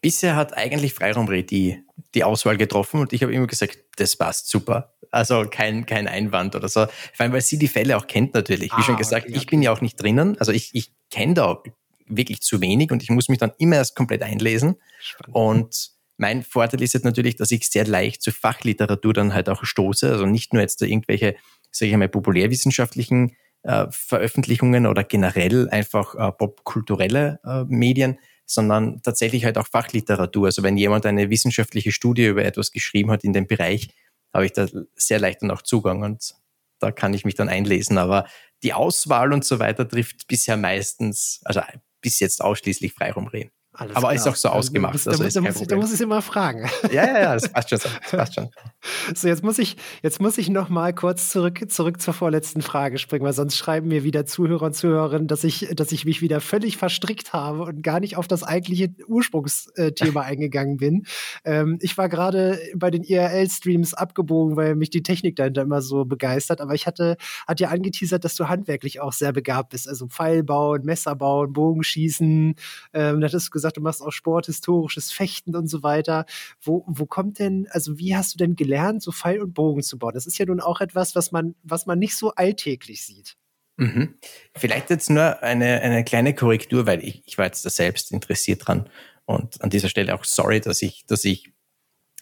[0.00, 1.82] Bisher hat eigentlich Freiraumreh die,
[2.14, 4.94] die Auswahl getroffen und ich habe immer gesagt, das passt super.
[5.10, 6.86] Also kein, kein Einwand oder so.
[6.86, 8.70] Vor allem, weil sie die Fälle auch kennt natürlich.
[8.72, 9.42] Wie ah, schon gesagt, okay, okay.
[9.42, 10.38] ich bin ja auch nicht drinnen.
[10.38, 11.62] Also ich, ich kenne da
[12.06, 14.76] wirklich zu wenig und ich muss mich dann immer erst komplett einlesen.
[15.00, 15.36] Spannend.
[15.36, 19.64] Und mein Vorteil ist jetzt natürlich, dass ich sehr leicht zur Fachliteratur dann halt auch
[19.64, 20.10] stoße.
[20.10, 21.36] Also nicht nur jetzt irgendwelche,
[21.70, 28.18] sage ich einmal, populärwissenschaftlichen äh, Veröffentlichungen oder generell einfach äh, popkulturelle äh, Medien,
[28.52, 30.46] sondern tatsächlich halt auch Fachliteratur.
[30.46, 33.88] Also wenn jemand eine wissenschaftliche Studie über etwas geschrieben hat in dem Bereich,
[34.32, 36.34] habe ich da sehr leicht dann auch Zugang und
[36.78, 37.98] da kann ich mich dann einlesen.
[37.98, 38.26] Aber
[38.62, 41.60] die Auswahl und so weiter trifft bisher meistens, also
[42.00, 43.50] bis jetzt ausschließlich Freiraum Rehen.
[43.74, 44.14] Alles Aber klar.
[44.14, 44.92] ist auch so ausgemacht.
[44.92, 46.68] Also, da, muss, da, muss, da muss ich immer fragen.
[46.92, 47.78] Ja, ja, ja, das passt schon.
[47.78, 48.50] Das passt schon.
[49.14, 52.98] So, jetzt muss ich, jetzt muss ich noch mal kurz zurück, zurück zur vorletzten Frage
[52.98, 56.40] springen, weil sonst schreiben mir wieder Zuhörer und Zuhörerinnen, dass ich, dass ich mich wieder
[56.40, 61.04] völlig verstrickt habe und gar nicht auf das eigentliche Ursprungsthema eingegangen bin.
[61.44, 66.04] Ähm, ich war gerade bei den IRL-Streams abgebogen, weil mich die Technik dahinter immer so
[66.04, 66.60] begeistert.
[66.60, 67.16] Aber ich hatte,
[67.46, 69.88] hat ja angeteasert, dass du handwerklich auch sehr begabt bist.
[69.88, 72.54] Also Pfeil bauen, Messer bauen, Bogenschießen.
[72.92, 76.26] Ähm, das ist gesagt, du machst auch Sport, historisches Fechten und so weiter.
[76.60, 79.98] Wo, wo kommt denn, also wie hast du denn gelernt, so Pfeil und Bogen zu
[79.98, 80.14] bauen?
[80.14, 83.36] Das ist ja nun auch etwas, was man, was man nicht so alltäglich sieht.
[83.76, 84.14] Mhm.
[84.54, 88.66] Vielleicht jetzt nur eine, eine kleine Korrektur, weil ich, ich war jetzt da selbst interessiert
[88.66, 88.88] dran.
[89.24, 91.52] Und an dieser Stelle auch sorry, dass ich, dass ich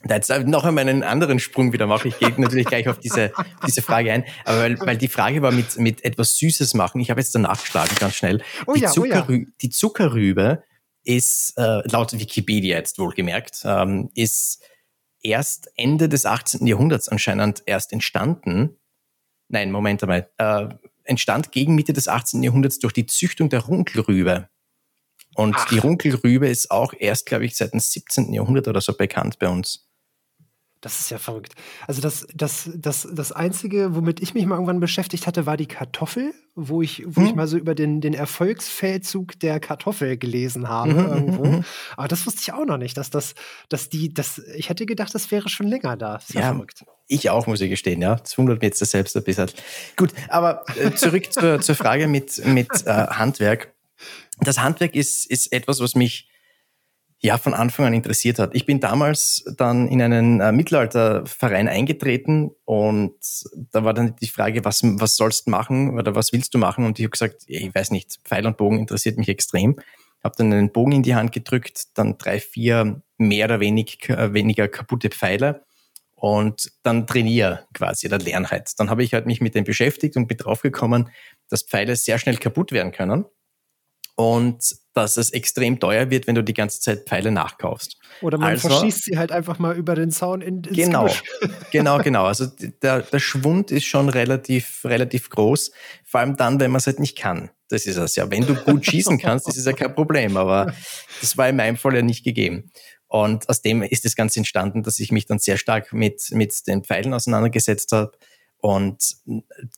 [0.02, 2.08] da jetzt noch einmal einen anderen Sprung wieder mache.
[2.08, 3.32] Ich gehe natürlich gleich auf diese,
[3.66, 4.24] diese Frage ein.
[4.44, 7.00] Aber weil, weil die Frage war mit, mit etwas Süßes machen.
[7.00, 8.42] Ich habe jetzt danach geschlagen, ganz schnell.
[8.66, 9.52] Oh die, ja, Zuckerrü oh ja.
[9.60, 10.62] die Zuckerrübe
[11.04, 14.62] ist, äh, laut Wikipedia jetzt wohlgemerkt, ähm, ist
[15.22, 16.66] erst Ende des 18.
[16.66, 18.78] Jahrhunderts anscheinend erst entstanden.
[19.48, 20.30] Nein, Moment einmal.
[20.38, 20.68] Äh,
[21.04, 22.42] entstand gegen Mitte des 18.
[22.42, 24.48] Jahrhunderts durch die Züchtung der Runkelrübe.
[25.34, 25.68] Und Ach.
[25.68, 28.32] die Runkelrübe ist auch erst, glaube ich, seit dem 17.
[28.32, 29.89] Jahrhundert oder so bekannt bei uns.
[30.80, 31.54] Das ist ja verrückt.
[31.86, 35.66] Also das, das, das, das Einzige, womit ich mich mal irgendwann beschäftigt hatte, war die
[35.66, 37.26] Kartoffel, wo ich, wo hm.
[37.26, 41.44] ich mal so über den, den Erfolgsfeldzug der Kartoffel gelesen habe mhm, irgendwo.
[41.44, 41.64] Mhm, mhm.
[41.96, 43.34] Aber das wusste ich auch noch nicht, dass das,
[43.68, 46.14] dass die, das, ich hätte gedacht, das wäre schon länger da.
[46.14, 46.84] Das ist ja, ja verrückt.
[47.08, 48.14] Ich auch, muss ich gestehen, ja.
[48.14, 49.50] Das wundert mich jetzt selbst ein bisschen.
[49.96, 53.74] Gut, aber äh, zurück zur, zur Frage mit, mit äh, Handwerk.
[54.38, 56.30] Das Handwerk ist, ist etwas, was mich
[57.20, 58.54] ja von Anfang an interessiert hat.
[58.54, 63.14] Ich bin damals dann in einen äh, Mittelalterverein eingetreten und
[63.72, 66.84] da war dann die Frage, was, was sollst du machen oder was willst du machen?
[66.84, 69.78] Und ich habe gesagt, ich weiß nicht, Pfeil und Bogen interessiert mich extrem.
[70.24, 74.32] Habe dann einen Bogen in die Hand gedrückt, dann drei, vier mehr oder wenig, äh,
[74.32, 75.64] weniger kaputte Pfeile
[76.14, 78.78] und dann trainiere quasi, oder lerne halt.
[78.78, 81.10] Dann habe ich halt mich mit dem beschäftigt und bin draufgekommen,
[81.50, 83.26] dass Pfeile sehr schnell kaputt werden können
[84.20, 87.96] und dass es extrem teuer wird, wenn du die ganze Zeit Pfeile nachkaufst.
[88.20, 91.08] Oder man also, verschießt sie halt einfach mal über den Zaun in, ins Genau,
[91.70, 92.24] genau, genau.
[92.26, 92.44] Also
[92.82, 95.70] der, der Schwund ist schon relativ, relativ groß,
[96.04, 97.48] vor allem dann, wenn man es halt nicht kann.
[97.70, 98.30] Das ist es ja.
[98.30, 100.74] Wenn du gut schießen kannst, das ist ja kein Problem, aber
[101.22, 102.70] das war in meinem Fall ja nicht gegeben.
[103.06, 106.66] Und aus dem ist das Ganze entstanden, dass ich mich dann sehr stark mit, mit
[106.66, 108.12] den Pfeilen auseinandergesetzt habe.
[108.58, 109.16] Und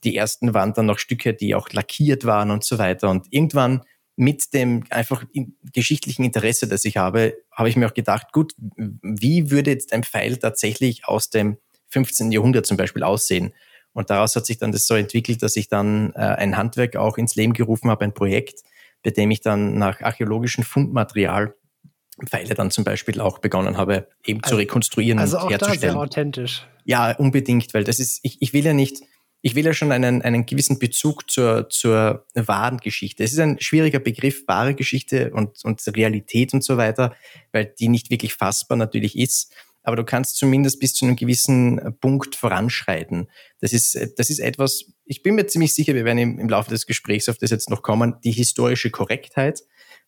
[0.03, 3.09] die ersten waren dann noch Stücke, die auch lackiert waren und so weiter.
[3.09, 3.83] Und irgendwann
[4.23, 5.25] mit dem einfach
[5.73, 10.05] geschichtlichen Interesse, das ich habe, habe ich mir auch gedacht, gut, wie würde jetzt ein
[10.05, 11.59] Pfeil tatsächlich aus dem
[11.89, 12.31] 15.
[12.31, 13.53] Jahrhundert zum Beispiel aussehen?
[13.93, 17.19] Und daraus hat sich dann das so entwickelt, dass ich dann äh, ein Handwerk auch
[17.19, 18.61] ins Leben gerufen habe, ein Projekt,
[19.03, 21.55] bei dem ich dann nach archäologischem Fundmaterial
[22.27, 25.81] Pfeile dann zum Beispiel auch begonnen habe, eben also, zu rekonstruieren also und auch herzustellen.
[25.81, 26.67] Da sehr authentisch.
[26.85, 29.03] Ja, unbedingt, weil das ist, ich, ich will ja nicht,
[29.45, 33.25] ich will ja schon einen, einen gewissen Bezug zur, zur wahren Geschichte.
[33.25, 37.15] Es ist ein schwieriger Begriff, wahre Geschichte und, und Realität und so weiter,
[37.51, 39.53] weil die nicht wirklich fassbar natürlich ist.
[39.83, 43.29] Aber du kannst zumindest bis zu einem gewissen Punkt voranschreiten.
[43.61, 46.71] Das ist, das ist etwas, ich bin mir ziemlich sicher, wir werden im, im Laufe
[46.71, 49.65] des Gesprächs auf das jetzt noch kommen, die historische Korrektheit.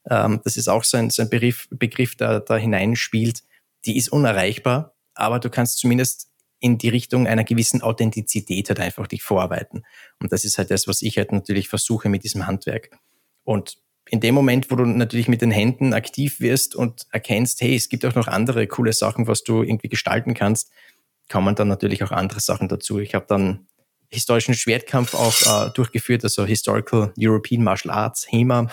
[0.09, 3.43] Ähm, das ist auch so ein, so ein Begriff, Begriff der da hineinspielt.
[3.85, 6.29] Die ist unerreichbar, aber du kannst zumindest
[6.65, 9.83] in die Richtung einer gewissen Authentizität halt einfach dich vorarbeiten.
[10.19, 12.89] Und das ist halt das, was ich halt natürlich versuche mit diesem Handwerk.
[13.43, 13.77] Und
[14.09, 17.91] in dem Moment, wo du natürlich mit den Händen aktiv wirst und erkennst, hey, es
[17.91, 20.73] gibt auch noch andere coole Sachen, was du irgendwie gestalten kannst,
[21.31, 22.99] kommen dann natürlich auch andere Sachen dazu.
[22.99, 23.67] Ich habe dann
[24.11, 28.69] historischen Schwertkampf auch äh, durchgeführt, also Historical European Martial Arts, HEMA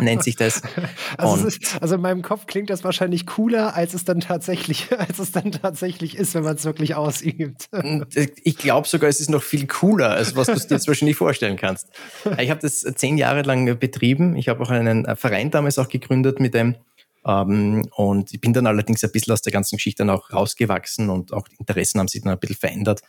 [0.00, 0.62] nennt sich das.
[1.18, 5.18] Also, ist, also, in meinem Kopf klingt das wahrscheinlich cooler, als es dann tatsächlich, als
[5.18, 7.68] es dann tatsächlich ist, wenn man es wirklich ausübt.
[7.72, 11.16] Äh, ich glaube sogar, es ist noch viel cooler, als was du dir jetzt wahrscheinlich
[11.16, 11.88] vorstellen kannst.
[12.38, 14.36] Ich habe das zehn Jahre lang betrieben.
[14.36, 16.76] Ich habe auch einen Verein damals auch gegründet mit dem
[17.24, 21.10] ähm, und ich bin dann allerdings ein bisschen aus der ganzen Geschichte dann auch rausgewachsen
[21.10, 23.02] und auch die Interessen haben sich dann ein bisschen verändert.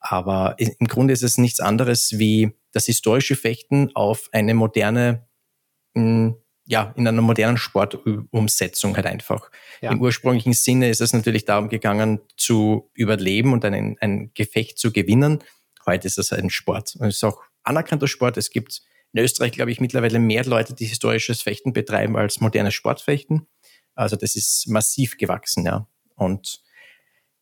[0.00, 5.28] Aber im Grunde ist es nichts anderes wie das historische Fechten auf eine moderne,
[5.94, 9.50] hm, ja, in einer modernen Sportumsetzung halt einfach.
[9.80, 9.90] Ja.
[9.90, 14.92] Im ursprünglichen Sinne ist es natürlich darum gegangen, zu überleben und einen, ein Gefecht zu
[14.92, 15.40] gewinnen.
[15.84, 16.96] Heute ist es ein Sport.
[16.96, 18.36] Und es ist auch anerkannter Sport.
[18.36, 18.82] Es gibt
[19.12, 23.48] in Österreich, glaube ich, mittlerweile mehr Leute, die historisches Fechten betreiben als modernes Sportfechten.
[23.94, 25.88] Also das ist massiv gewachsen, ja.
[26.14, 26.62] Und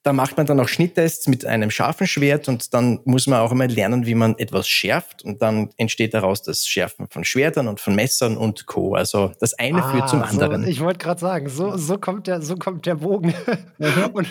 [0.09, 3.51] da macht man dann auch Schnitttests mit einem scharfen Schwert und dann muss man auch
[3.51, 7.79] einmal lernen, wie man etwas schärft und dann entsteht daraus das Schärfen von Schwertern und
[7.79, 8.95] von Messern und Co.
[8.95, 10.63] Also das eine ah, führt zum anderen.
[10.63, 13.35] So, ich wollte gerade sagen, so, so, kommt der, so kommt der Bogen.
[13.77, 14.07] Mhm.
[14.15, 14.29] und,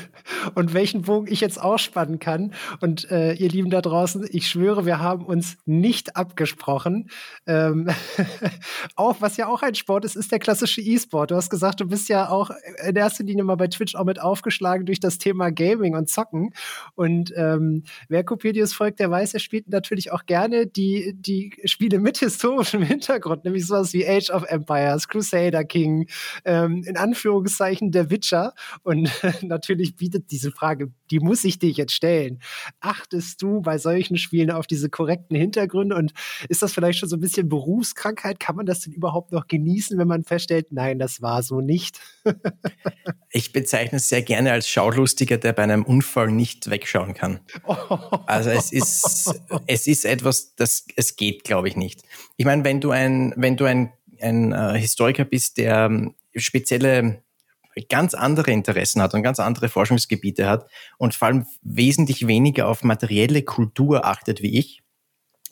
[0.56, 2.56] und welchen Bogen ich jetzt auch spannen kann.
[2.82, 7.12] Und äh, ihr Lieben da draußen, ich schwöre, wir haben uns nicht abgesprochen.
[7.46, 7.88] Ähm,
[8.96, 11.30] auch was ja auch ein Sport ist, ist der klassische E-Sport.
[11.30, 12.50] Du hast gesagt, du bist ja auch
[12.84, 16.54] in erster Linie mal bei Twitch auch mit aufgeschlagen durch das Thema Gaming und Zocken.
[16.96, 22.00] Und ähm, wer Copedius folgt, der weiß, er spielt natürlich auch gerne die, die Spiele
[22.00, 26.08] mit historischem Hintergrund, nämlich sowas wie Age of Empires, Crusader King,
[26.46, 28.54] ähm, in Anführungszeichen der Witcher.
[28.84, 29.12] Und
[29.42, 32.40] natürlich bietet diese Frage, die muss ich dir jetzt stellen.
[32.80, 36.14] Achtest du bei solchen Spielen auf diese korrekten Hintergründe und
[36.50, 38.40] ist das vielleicht schon so ein bisschen Berufskrankheit?
[38.40, 42.00] Kann man das denn überhaupt noch genießen, wenn man feststellt, nein, das war so nicht?
[43.32, 47.40] ich bezeichne es sehr gerne als Schaulustiger, der bei einem Unfall nicht wegschauen kann.
[48.28, 52.04] Also es ist, es ist etwas, das es geht, glaube ich, nicht.
[52.36, 53.92] Ich meine, wenn du ein, wenn du ein,
[54.22, 57.24] ein äh, Historiker bist, der ähm, spezielle
[57.90, 62.84] ganz andere Interessen hat und ganz andere Forschungsgebiete hat und vor allem wesentlich weniger auf
[62.84, 64.84] materielle Kultur achtet wie ich.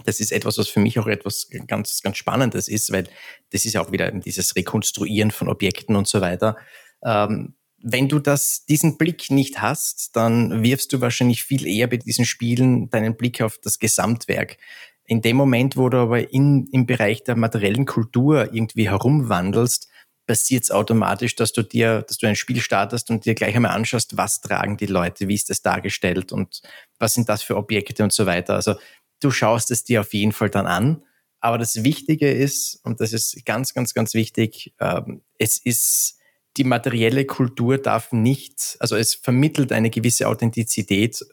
[0.03, 3.07] Das ist etwas, was für mich auch etwas ganz, ganz Spannendes ist, weil
[3.49, 6.57] das ist ja auch wieder dieses Rekonstruieren von Objekten und so weiter.
[7.03, 7.55] Ähm,
[7.87, 12.25] wenn du das, diesen Blick nicht hast, dann wirfst du wahrscheinlich viel eher bei diesen
[12.25, 14.57] Spielen deinen Blick auf das Gesamtwerk.
[15.05, 19.87] In dem Moment, wo du aber in, im Bereich der materiellen Kultur irgendwie herumwandelst,
[20.25, 23.75] passiert es automatisch, dass du dir, dass du ein Spiel startest und dir gleich einmal
[23.75, 26.63] anschaust, was tragen die Leute, wie ist das dargestellt und
[26.97, 28.55] was sind das für Objekte und so weiter.
[28.55, 28.73] Also
[29.21, 31.03] du schaust es dir auf jeden Fall dann an.
[31.39, 36.17] Aber das Wichtige ist, und das ist ganz, ganz, ganz wichtig, ähm, es ist
[36.57, 41.25] die materielle Kultur darf nicht, also es vermittelt eine gewisse Authentizität,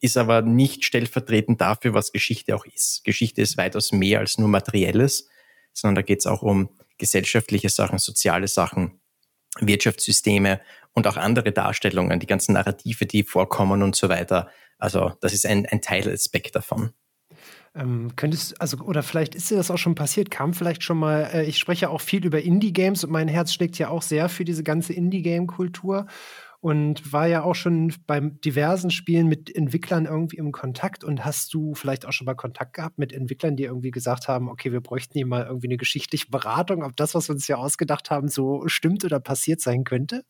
[0.00, 3.02] ist aber nicht stellvertretend dafür, was Geschichte auch ist.
[3.04, 5.28] Geschichte ist weitaus mehr als nur materielles,
[5.72, 9.00] sondern da geht es auch um gesellschaftliche Sachen, soziale Sachen,
[9.60, 10.60] Wirtschaftssysteme
[10.92, 14.48] und auch andere Darstellungen, die ganzen Narrative, die vorkommen und so weiter.
[14.78, 16.92] Also das ist ein, ein Teilaspekt davon.
[17.78, 21.30] Ähm, könntest, also, oder vielleicht ist dir das auch schon passiert, kam vielleicht schon mal,
[21.32, 24.44] äh, ich spreche auch viel über Indie-Games und mein Herz schlägt ja auch sehr für
[24.44, 26.06] diese ganze Indie-Game-Kultur
[26.60, 31.54] und war ja auch schon beim diversen Spielen mit Entwicklern irgendwie im Kontakt und hast
[31.54, 34.80] du vielleicht auch schon mal Kontakt gehabt mit Entwicklern, die irgendwie gesagt haben, okay, wir
[34.80, 38.26] bräuchten hier mal irgendwie eine geschichtliche Beratung, ob das, was wir uns ja ausgedacht haben,
[38.26, 40.24] so stimmt oder passiert sein könnte?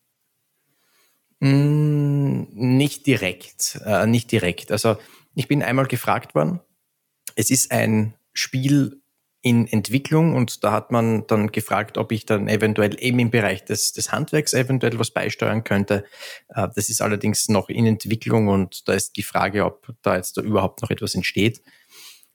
[1.39, 4.71] Mm, nicht direkt, äh, nicht direkt.
[4.71, 4.97] Also
[5.33, 6.59] ich bin einmal gefragt worden.
[7.39, 9.01] Es ist ein Spiel
[9.41, 13.63] in Entwicklung und da hat man dann gefragt, ob ich dann eventuell eben im Bereich
[13.63, 16.03] des, des Handwerks eventuell was beisteuern könnte.
[16.49, 20.35] Äh, das ist allerdings noch in Entwicklung und da ist die Frage, ob da jetzt
[20.35, 21.61] da überhaupt noch etwas entsteht.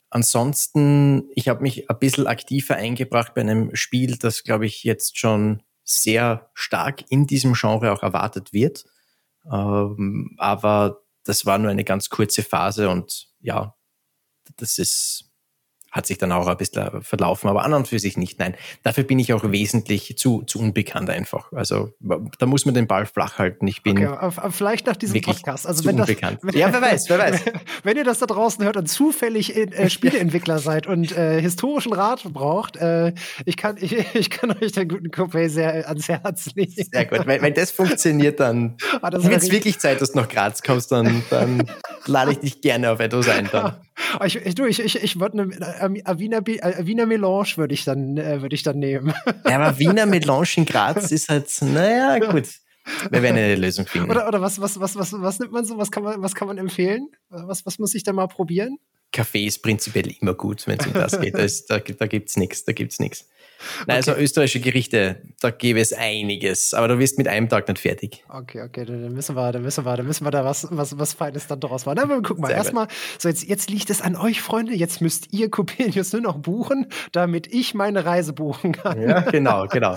[0.09, 5.18] Ansonsten, ich habe mich ein bisschen aktiver eingebracht bei einem Spiel, das, glaube ich, jetzt
[5.18, 8.86] schon sehr stark in diesem Genre auch erwartet wird.
[9.52, 13.74] Ähm, aber das war nur eine ganz kurze Phase und ja,
[14.57, 15.34] das ist
[15.95, 18.40] hat sich dann auch ein bisschen verlaufen, aber an und für sich nicht.
[18.40, 21.53] Nein, dafür bin ich auch wesentlich zu, zu unbekannt einfach.
[21.53, 23.68] Also da muss man den Ball flach halten.
[23.68, 25.68] Ich bin okay, vielleicht nach diesem Podcast.
[25.68, 26.40] Also wenn unbekannt.
[26.42, 27.40] das, wenn, ja, wer weiß, wer weiß.
[27.84, 32.24] Wenn ihr das da draußen hört und zufällig äh, Spieleentwickler seid und äh, historischen Rat
[32.24, 33.12] braucht, äh,
[33.45, 36.72] ich kann ich, ich kann euch den guten Coupé sehr ans Herz legen.
[36.90, 37.26] Sehr gut.
[37.26, 41.22] Wenn, wenn das funktioniert, dann ah, wenn es wirklich Zeit ist, nach Graz kommst, dann,
[41.30, 41.70] dann
[42.07, 43.48] lade ich dich gerne auf etwas ein.
[43.52, 43.76] Dann.
[44.24, 48.16] Ich, ich, ich, ich, ich würde eine äh, Wiener, äh, Wiener Melange würde ich dann
[48.16, 49.14] äh, würde ich dann nehmen.
[49.48, 52.48] Ja, aber Wiener Melange in Graz ist halt, naja, gut.
[53.11, 54.11] Wir werden eine Lösung finden.
[54.11, 55.78] Oder, oder was, was, was, was, was nimmt man so?
[55.78, 57.09] Was kann man, was kann man empfehlen?
[57.30, 58.78] Was, was muss ich da mal probieren?
[59.11, 61.34] Kaffee ist prinzipiell immer gut, wenn es um das geht.
[61.34, 63.28] Da, ist, da, da gibt's nichts, da gibt's nichts.
[63.87, 64.19] Nein, also okay.
[64.19, 68.25] also österreichische Gerichte, da gäbe es einiges, aber du wirst mit einem Tag nicht fertig.
[68.29, 71.15] Okay, okay, dann müssen wir, dann müssen wir, dann müssen wir da was, was, was
[71.15, 71.99] Feines dann draus machen.
[71.99, 72.89] Aber guck mal, erstmal,
[73.19, 74.75] so jetzt, jetzt liegt es an euch, Freunde.
[74.75, 79.01] Jetzt müsst ihr Copenius nur noch buchen, damit ich meine Reise buchen kann.
[79.01, 79.97] Ja, genau, genau.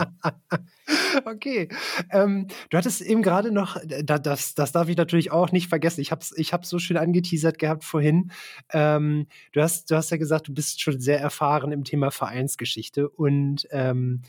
[1.25, 1.69] okay.
[2.11, 6.01] Ähm, du hattest eben gerade noch, das, das darf ich natürlich auch nicht vergessen.
[6.01, 8.31] Ich habe es ich hab's so schön angeteasert gehabt vorhin.
[8.71, 13.09] Ähm, du, hast, du hast ja gesagt, du bist schon sehr erfahren im Thema Vereinsgeschichte
[13.09, 14.21] und und ähm,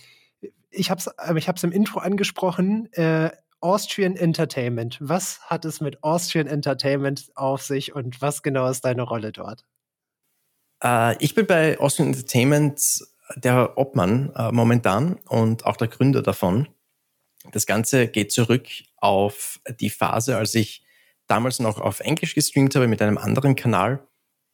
[0.71, 2.93] ich habe es ich im Intro angesprochen.
[2.93, 4.99] Äh, Austrian Entertainment.
[5.01, 9.65] Was hat es mit Austrian Entertainment auf sich und was genau ist deine Rolle dort?
[10.83, 13.01] Äh, ich bin bei Austrian Entertainment
[13.37, 16.69] der Obmann äh, momentan und auch der Gründer davon.
[17.53, 18.67] Das Ganze geht zurück
[18.97, 20.85] auf die Phase, als ich
[21.27, 24.07] damals noch auf Englisch gestreamt habe mit einem anderen Kanal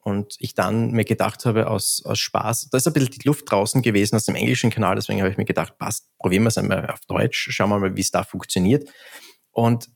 [0.05, 3.49] und ich dann mir gedacht habe, aus, aus Spaß, da ist ein bisschen die Luft
[3.49, 6.59] draußen gewesen aus dem englischen Kanal, deswegen habe ich mir gedacht, passt, probieren wir es
[6.59, 8.87] einmal auf Deutsch, schauen wir mal, wie es da funktioniert.
[9.51, 9.89] Und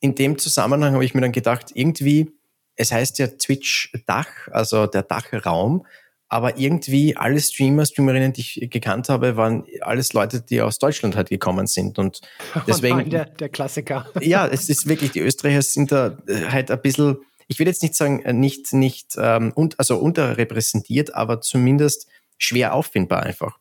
[0.00, 2.30] in dem Zusammenhang habe ich mir dann gedacht, irgendwie,
[2.76, 5.86] es heißt ja Twitch Dach, also der Dachraum,
[6.28, 11.16] aber irgendwie alle Streamer, Streamerinnen, die ich gekannt habe, waren alles Leute, die aus Deutschland
[11.16, 11.98] halt gekommen sind.
[11.98, 12.20] Und
[12.68, 13.08] deswegen.
[13.08, 14.06] der, der Klassiker.
[14.20, 17.16] Ja, es ist wirklich, die Österreicher sind da äh, halt ein bisschen
[17.50, 22.06] ich will jetzt nicht sagen, äh, nicht, nicht ähm, und, also unterrepräsentiert, aber zumindest
[22.38, 23.58] schwer auffindbar einfach.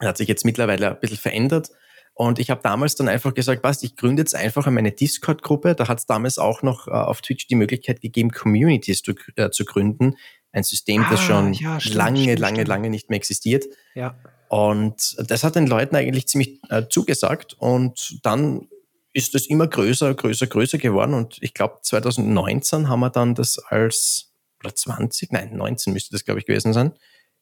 [0.00, 1.70] Das hat sich jetzt mittlerweile ein bisschen verändert.
[2.14, 5.76] Und ich habe damals dann einfach gesagt, was, ich gründe jetzt einfach meine Discord-Gruppe.
[5.76, 9.50] Da hat es damals auch noch äh, auf Twitch die Möglichkeit gegeben, Communities zu, äh,
[9.50, 10.16] zu gründen.
[10.50, 12.68] Ein System, das ah, schon ja, stimmt, lange, stimmt, lange, stimmt.
[12.68, 13.64] lange nicht mehr existiert.
[13.94, 14.16] Ja.
[14.48, 17.54] Und das hat den Leuten eigentlich ziemlich äh, zugesagt.
[17.54, 18.68] Und dann
[19.12, 21.14] ist das immer größer, größer, größer geworden.
[21.14, 24.32] Und ich glaube, 2019 haben wir dann das als,
[24.62, 26.92] oder 20, nein, 19 müsste das, glaube ich, gewesen sein,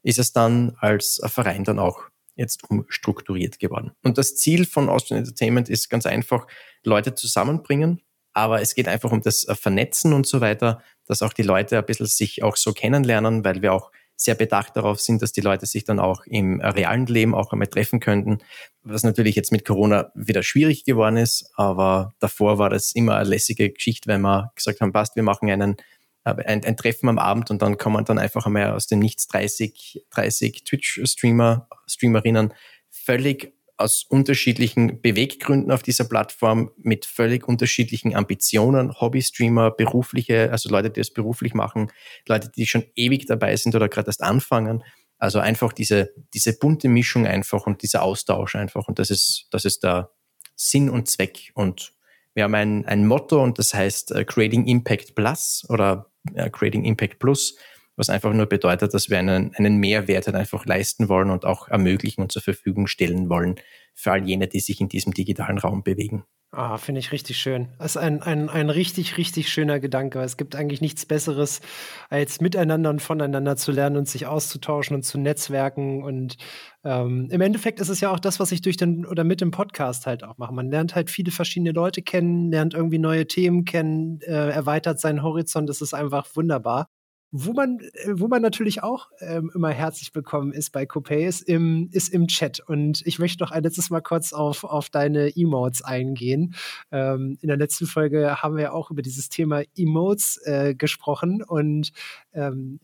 [0.03, 2.03] ist es dann als Verein dann auch
[2.35, 3.93] jetzt umstrukturiert geworden.
[4.03, 6.47] Und das Ziel von Austrian Entertainment ist ganz einfach,
[6.83, 8.01] Leute zusammenbringen,
[8.33, 11.85] aber es geht einfach um das Vernetzen und so weiter, dass auch die Leute ein
[11.85, 13.91] bisschen sich auch so kennenlernen, weil wir auch
[14.21, 17.69] sehr bedacht darauf sind, dass die Leute sich dann auch im realen Leben auch einmal
[17.69, 18.39] treffen könnten,
[18.83, 23.29] was natürlich jetzt mit Corona wieder schwierig geworden ist, aber davor war das immer eine
[23.29, 25.77] lässige Geschichte, wenn wir gesagt haben, passt, wir machen einen
[26.25, 29.27] äh, ein, ein Treffen am Abend und dann kommen dann einfach einmal aus dem Nichts
[29.29, 32.53] 30, 30 Twitch-Streamer, Streamerinnen
[32.91, 40.91] völlig aus unterschiedlichen Beweggründen auf dieser Plattform mit völlig unterschiedlichen Ambitionen, Hobbystreamer, berufliche, also Leute,
[40.91, 41.91] die es beruflich machen,
[42.29, 44.85] Leute, die schon ewig dabei sind oder gerade erst anfangen.
[45.19, 48.89] Also einfach diese, diese bunte Mischung einfach und dieser Austausch einfach.
[48.89, 50.11] Und das ist, das ist der
[50.57, 51.51] Sinn und Zweck.
[51.55, 51.93] Und
[52.35, 56.85] wir haben ein, ein Motto und das heißt uh, Creating Impact Plus oder uh, Creating
[56.85, 57.57] Impact Plus
[58.01, 61.69] was einfach nur bedeutet, dass wir einen, einen Mehrwert halt einfach leisten wollen und auch
[61.69, 63.57] ermöglichen und zur Verfügung stellen wollen
[63.95, 66.25] für all jene, die sich in diesem digitalen Raum bewegen.
[66.53, 67.69] Ah, finde ich richtig schön.
[67.79, 70.21] Das ist ein, ein, ein richtig, richtig schöner Gedanke.
[70.21, 71.61] Es gibt eigentlich nichts Besseres,
[72.09, 76.03] als miteinander und voneinander zu lernen und sich auszutauschen und zu netzwerken.
[76.03, 76.39] Und
[76.83, 79.53] ähm, im Endeffekt ist es ja auch das, was ich durch den oder mit dem
[79.53, 80.53] Podcast halt auch mache.
[80.53, 85.23] Man lernt halt viele verschiedene Leute kennen, lernt irgendwie neue Themen kennen, äh, erweitert seinen
[85.23, 85.69] Horizont.
[85.69, 86.89] Das ist einfach wunderbar.
[87.33, 91.43] Wo man, äh, wo man natürlich auch ähm, immer herzlich willkommen ist bei Copay, ist
[91.43, 92.59] im, ist im Chat.
[92.61, 96.55] Und ich möchte noch ein letztes Mal kurz auf, auf deine Emotes eingehen.
[96.91, 101.45] Ähm, in der letzten Folge haben wir auch über dieses Thema Emotes äh, gesprochen.
[101.45, 101.93] Und
[102.35, 102.81] ähm,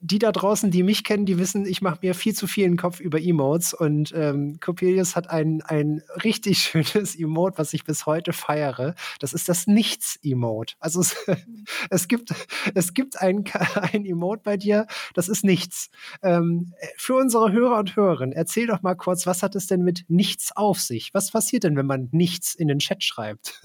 [0.00, 3.00] die da draußen, die mich kennen, die wissen, ich mache mir viel zu viel Kopf
[3.00, 8.32] über Emotes und ähm, Coppelius hat ein, ein richtig schönes Emote, was ich bis heute
[8.32, 8.94] feiere.
[9.18, 10.74] Das ist das Nichts-Emote.
[10.78, 11.16] Also es,
[11.90, 12.32] es, gibt,
[12.74, 13.44] es gibt ein,
[13.92, 15.90] ein Emote bei dir, das ist nichts.
[16.22, 20.04] Ähm, für unsere Hörer und Hörerinnen, erzähl doch mal kurz, was hat es denn mit
[20.08, 21.12] nichts auf sich?
[21.12, 23.60] Was passiert denn, wenn man nichts in den Chat schreibt?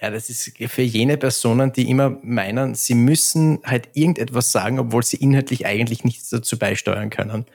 [0.00, 5.04] Ja, das ist für jene Personen, die immer meinen, sie müssen halt irgendetwas sagen, obwohl
[5.04, 7.46] sie inhaltlich eigentlich nichts dazu beisteuern können.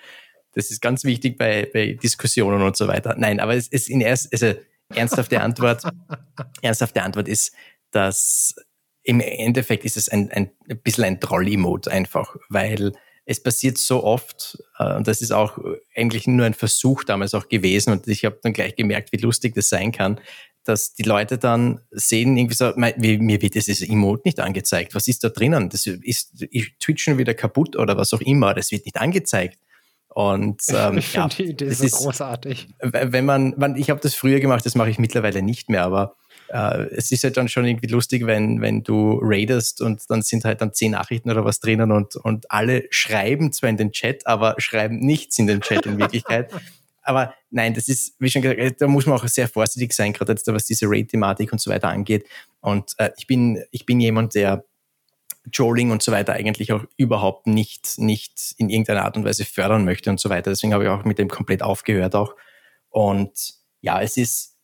[0.54, 3.16] Das ist ganz wichtig bei, bei Diskussionen und so weiter.
[3.18, 4.54] Nein, aber es ist in erst, also
[4.94, 5.84] ernsthafte Antwort,
[6.62, 7.54] ernsthafte Antwort ist,
[7.92, 8.56] dass
[9.04, 12.94] im Endeffekt ist es ein, ein, ein bisschen ein Troll-Emote einfach, weil
[13.26, 15.60] es passiert so oft, äh, und das ist auch
[15.96, 19.54] eigentlich nur ein Versuch damals auch gewesen, und ich habe dann gleich gemerkt, wie lustig
[19.54, 20.20] das sein kann,
[20.64, 24.94] dass die Leute dann sehen, irgendwie so, mir wird dieses Emote nicht angezeigt.
[24.94, 25.70] Was ist da drinnen?
[25.70, 28.54] Das ist, ich Twitch schon wieder kaputt oder was auch immer.
[28.54, 29.58] Das wird nicht angezeigt.
[30.10, 32.68] Und ähm, ich finde ja, die Idee so ist, großartig.
[32.82, 36.16] Wenn man, man ich habe das früher gemacht, das mache ich mittlerweile nicht mehr, aber
[36.50, 40.46] äh, es ist halt dann schon irgendwie lustig, wenn, wenn du raidest und dann sind
[40.46, 44.26] halt dann zehn Nachrichten oder was drinnen und, und alle schreiben zwar in den Chat,
[44.26, 46.52] aber schreiben nichts in den Chat in Wirklichkeit.
[47.10, 50.32] aber nein, das ist, wie schon gesagt, da muss man auch sehr vorsichtig sein, gerade
[50.32, 52.28] jetzt, was diese Raid-Thematik und so weiter angeht.
[52.62, 54.64] Und äh, ich bin, ich bin jemand, der
[55.52, 59.86] Trolling und so weiter eigentlich auch überhaupt nicht, nicht in irgendeiner Art und Weise fördern
[59.86, 60.52] möchte und so weiter.
[60.52, 62.36] Deswegen habe ich auch mit dem komplett aufgehört auch.
[62.90, 64.58] Und ja, es ist,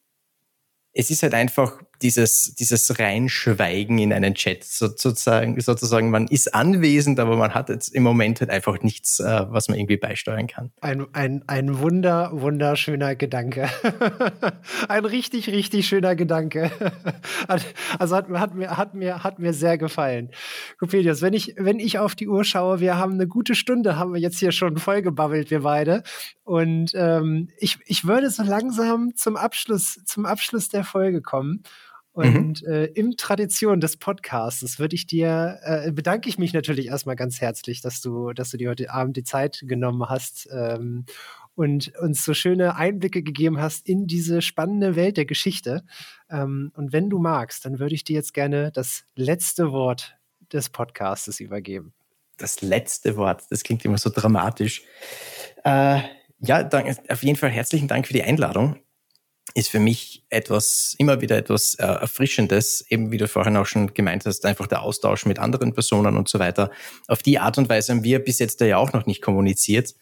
[0.94, 6.12] es ist halt einfach dieses, dieses Reinschweigen in einen Chat sozusagen, sozusagen.
[6.12, 9.80] Man ist anwesend, aber man hat jetzt im Moment halt einfach nichts, äh, was man
[9.80, 10.72] irgendwie beisteuern kann.
[10.82, 13.70] Ein, ein, ein wunder, wunderschöner Gedanke.
[14.88, 16.70] ein richtig, richtig schöner Gedanke.
[17.98, 20.30] also hat, hat, mir, hat, mir, hat mir sehr gefallen.
[20.78, 24.14] Coppelius, wenn ich, wenn ich auf die Uhr schaue, wir haben eine gute Stunde, haben
[24.14, 26.04] wir jetzt hier schon vollgebabbelt, wir beide.
[26.44, 31.64] Und ähm, ich, ich würde so langsam zum Abschluss, zum Abschluss der Folge kommen.
[32.16, 32.72] Und mhm.
[32.72, 37.42] äh, im Tradition des Podcasts würde ich dir, äh, bedanke ich mich natürlich erstmal ganz
[37.42, 41.04] herzlich, dass du, dass du dir heute Abend die Zeit genommen hast ähm,
[41.56, 45.84] und uns so schöne Einblicke gegeben hast in diese spannende Welt der Geschichte.
[46.30, 50.16] Ähm, und wenn du magst, dann würde ich dir jetzt gerne das letzte Wort
[50.54, 51.94] des Podcastes übergeben.
[52.38, 54.84] Das letzte Wort, das klingt immer so dramatisch.
[55.66, 56.00] Äh,
[56.40, 58.78] ja, dann, auf jeden Fall herzlichen Dank für die Einladung
[59.54, 63.94] ist für mich etwas, immer wieder etwas äh, Erfrischendes, eben wie du vorhin auch schon
[63.94, 66.72] gemeint hast, einfach der Austausch mit anderen Personen und so weiter.
[67.08, 69.94] Auf die Art und Weise haben wir bis jetzt ja auch noch nicht kommuniziert.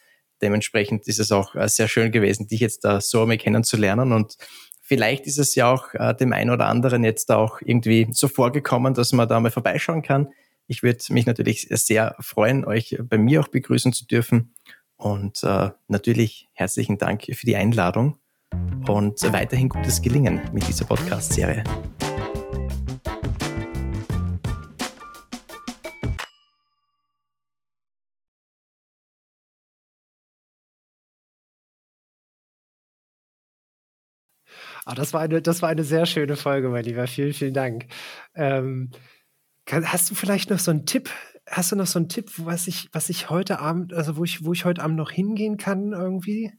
[0.41, 4.37] Dementsprechend ist es auch äh, sehr schön gewesen, dich jetzt da so einmal kennenzulernen und
[4.81, 8.93] vielleicht ist es ja auch äh, dem einen oder anderen jetzt auch irgendwie so vorgekommen,
[8.93, 10.29] dass man da mal vorbeischauen kann.
[10.67, 14.55] Ich würde mich natürlich sehr freuen, euch bei mir auch begrüßen zu dürfen.
[14.95, 18.17] Und äh, natürlich herzlichen Dank für die Einladung
[18.87, 21.63] und weiterhin gutes Gelingen mit dieser Podcast-Serie.
[34.85, 37.07] Ah, das, war eine, das war eine sehr schöne Folge, mein Lieber.
[37.07, 37.87] Vielen, vielen Dank.
[38.35, 38.91] Ähm,
[39.65, 41.09] kann, hast du vielleicht noch so einen Tipp?
[41.49, 44.43] Hast du noch so einen Tipp, was ich, was ich heute Abend, also wo ich,
[44.45, 46.51] wo ich heute Abend noch hingehen kann irgendwie?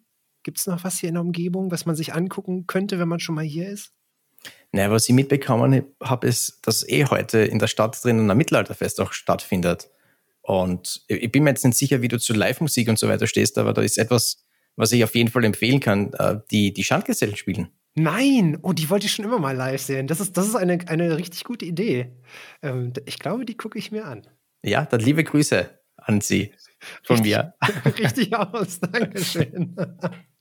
[0.44, 3.18] Gibt es noch was hier in der Umgebung, was man sich angucken könnte, wenn man
[3.18, 3.92] schon mal hier ist?
[4.72, 9.00] Naja, was ich mitbekommen habe, ist, dass eh heute in der Stadt drinnen ein Mittelalterfest
[9.00, 9.88] auch stattfindet.
[10.42, 13.56] Und ich bin mir jetzt nicht sicher, wie du zu Live-Musik und so weiter stehst,
[13.56, 14.44] aber da ist etwas,
[14.76, 17.68] was ich auf jeden Fall empfehlen kann, äh, die, die Schandgesellen spielen.
[17.94, 20.08] Nein, oh, die wollte ich schon immer mal live sehen.
[20.08, 22.12] Das ist, das ist eine, eine richtig gute Idee.
[22.60, 24.26] Ähm, ich glaube, die gucke ich mir an.
[24.62, 26.52] Ja, dann liebe Grüße an Sie
[27.02, 27.54] von richtig, mir.
[27.98, 29.76] Richtig aus, Dankeschön.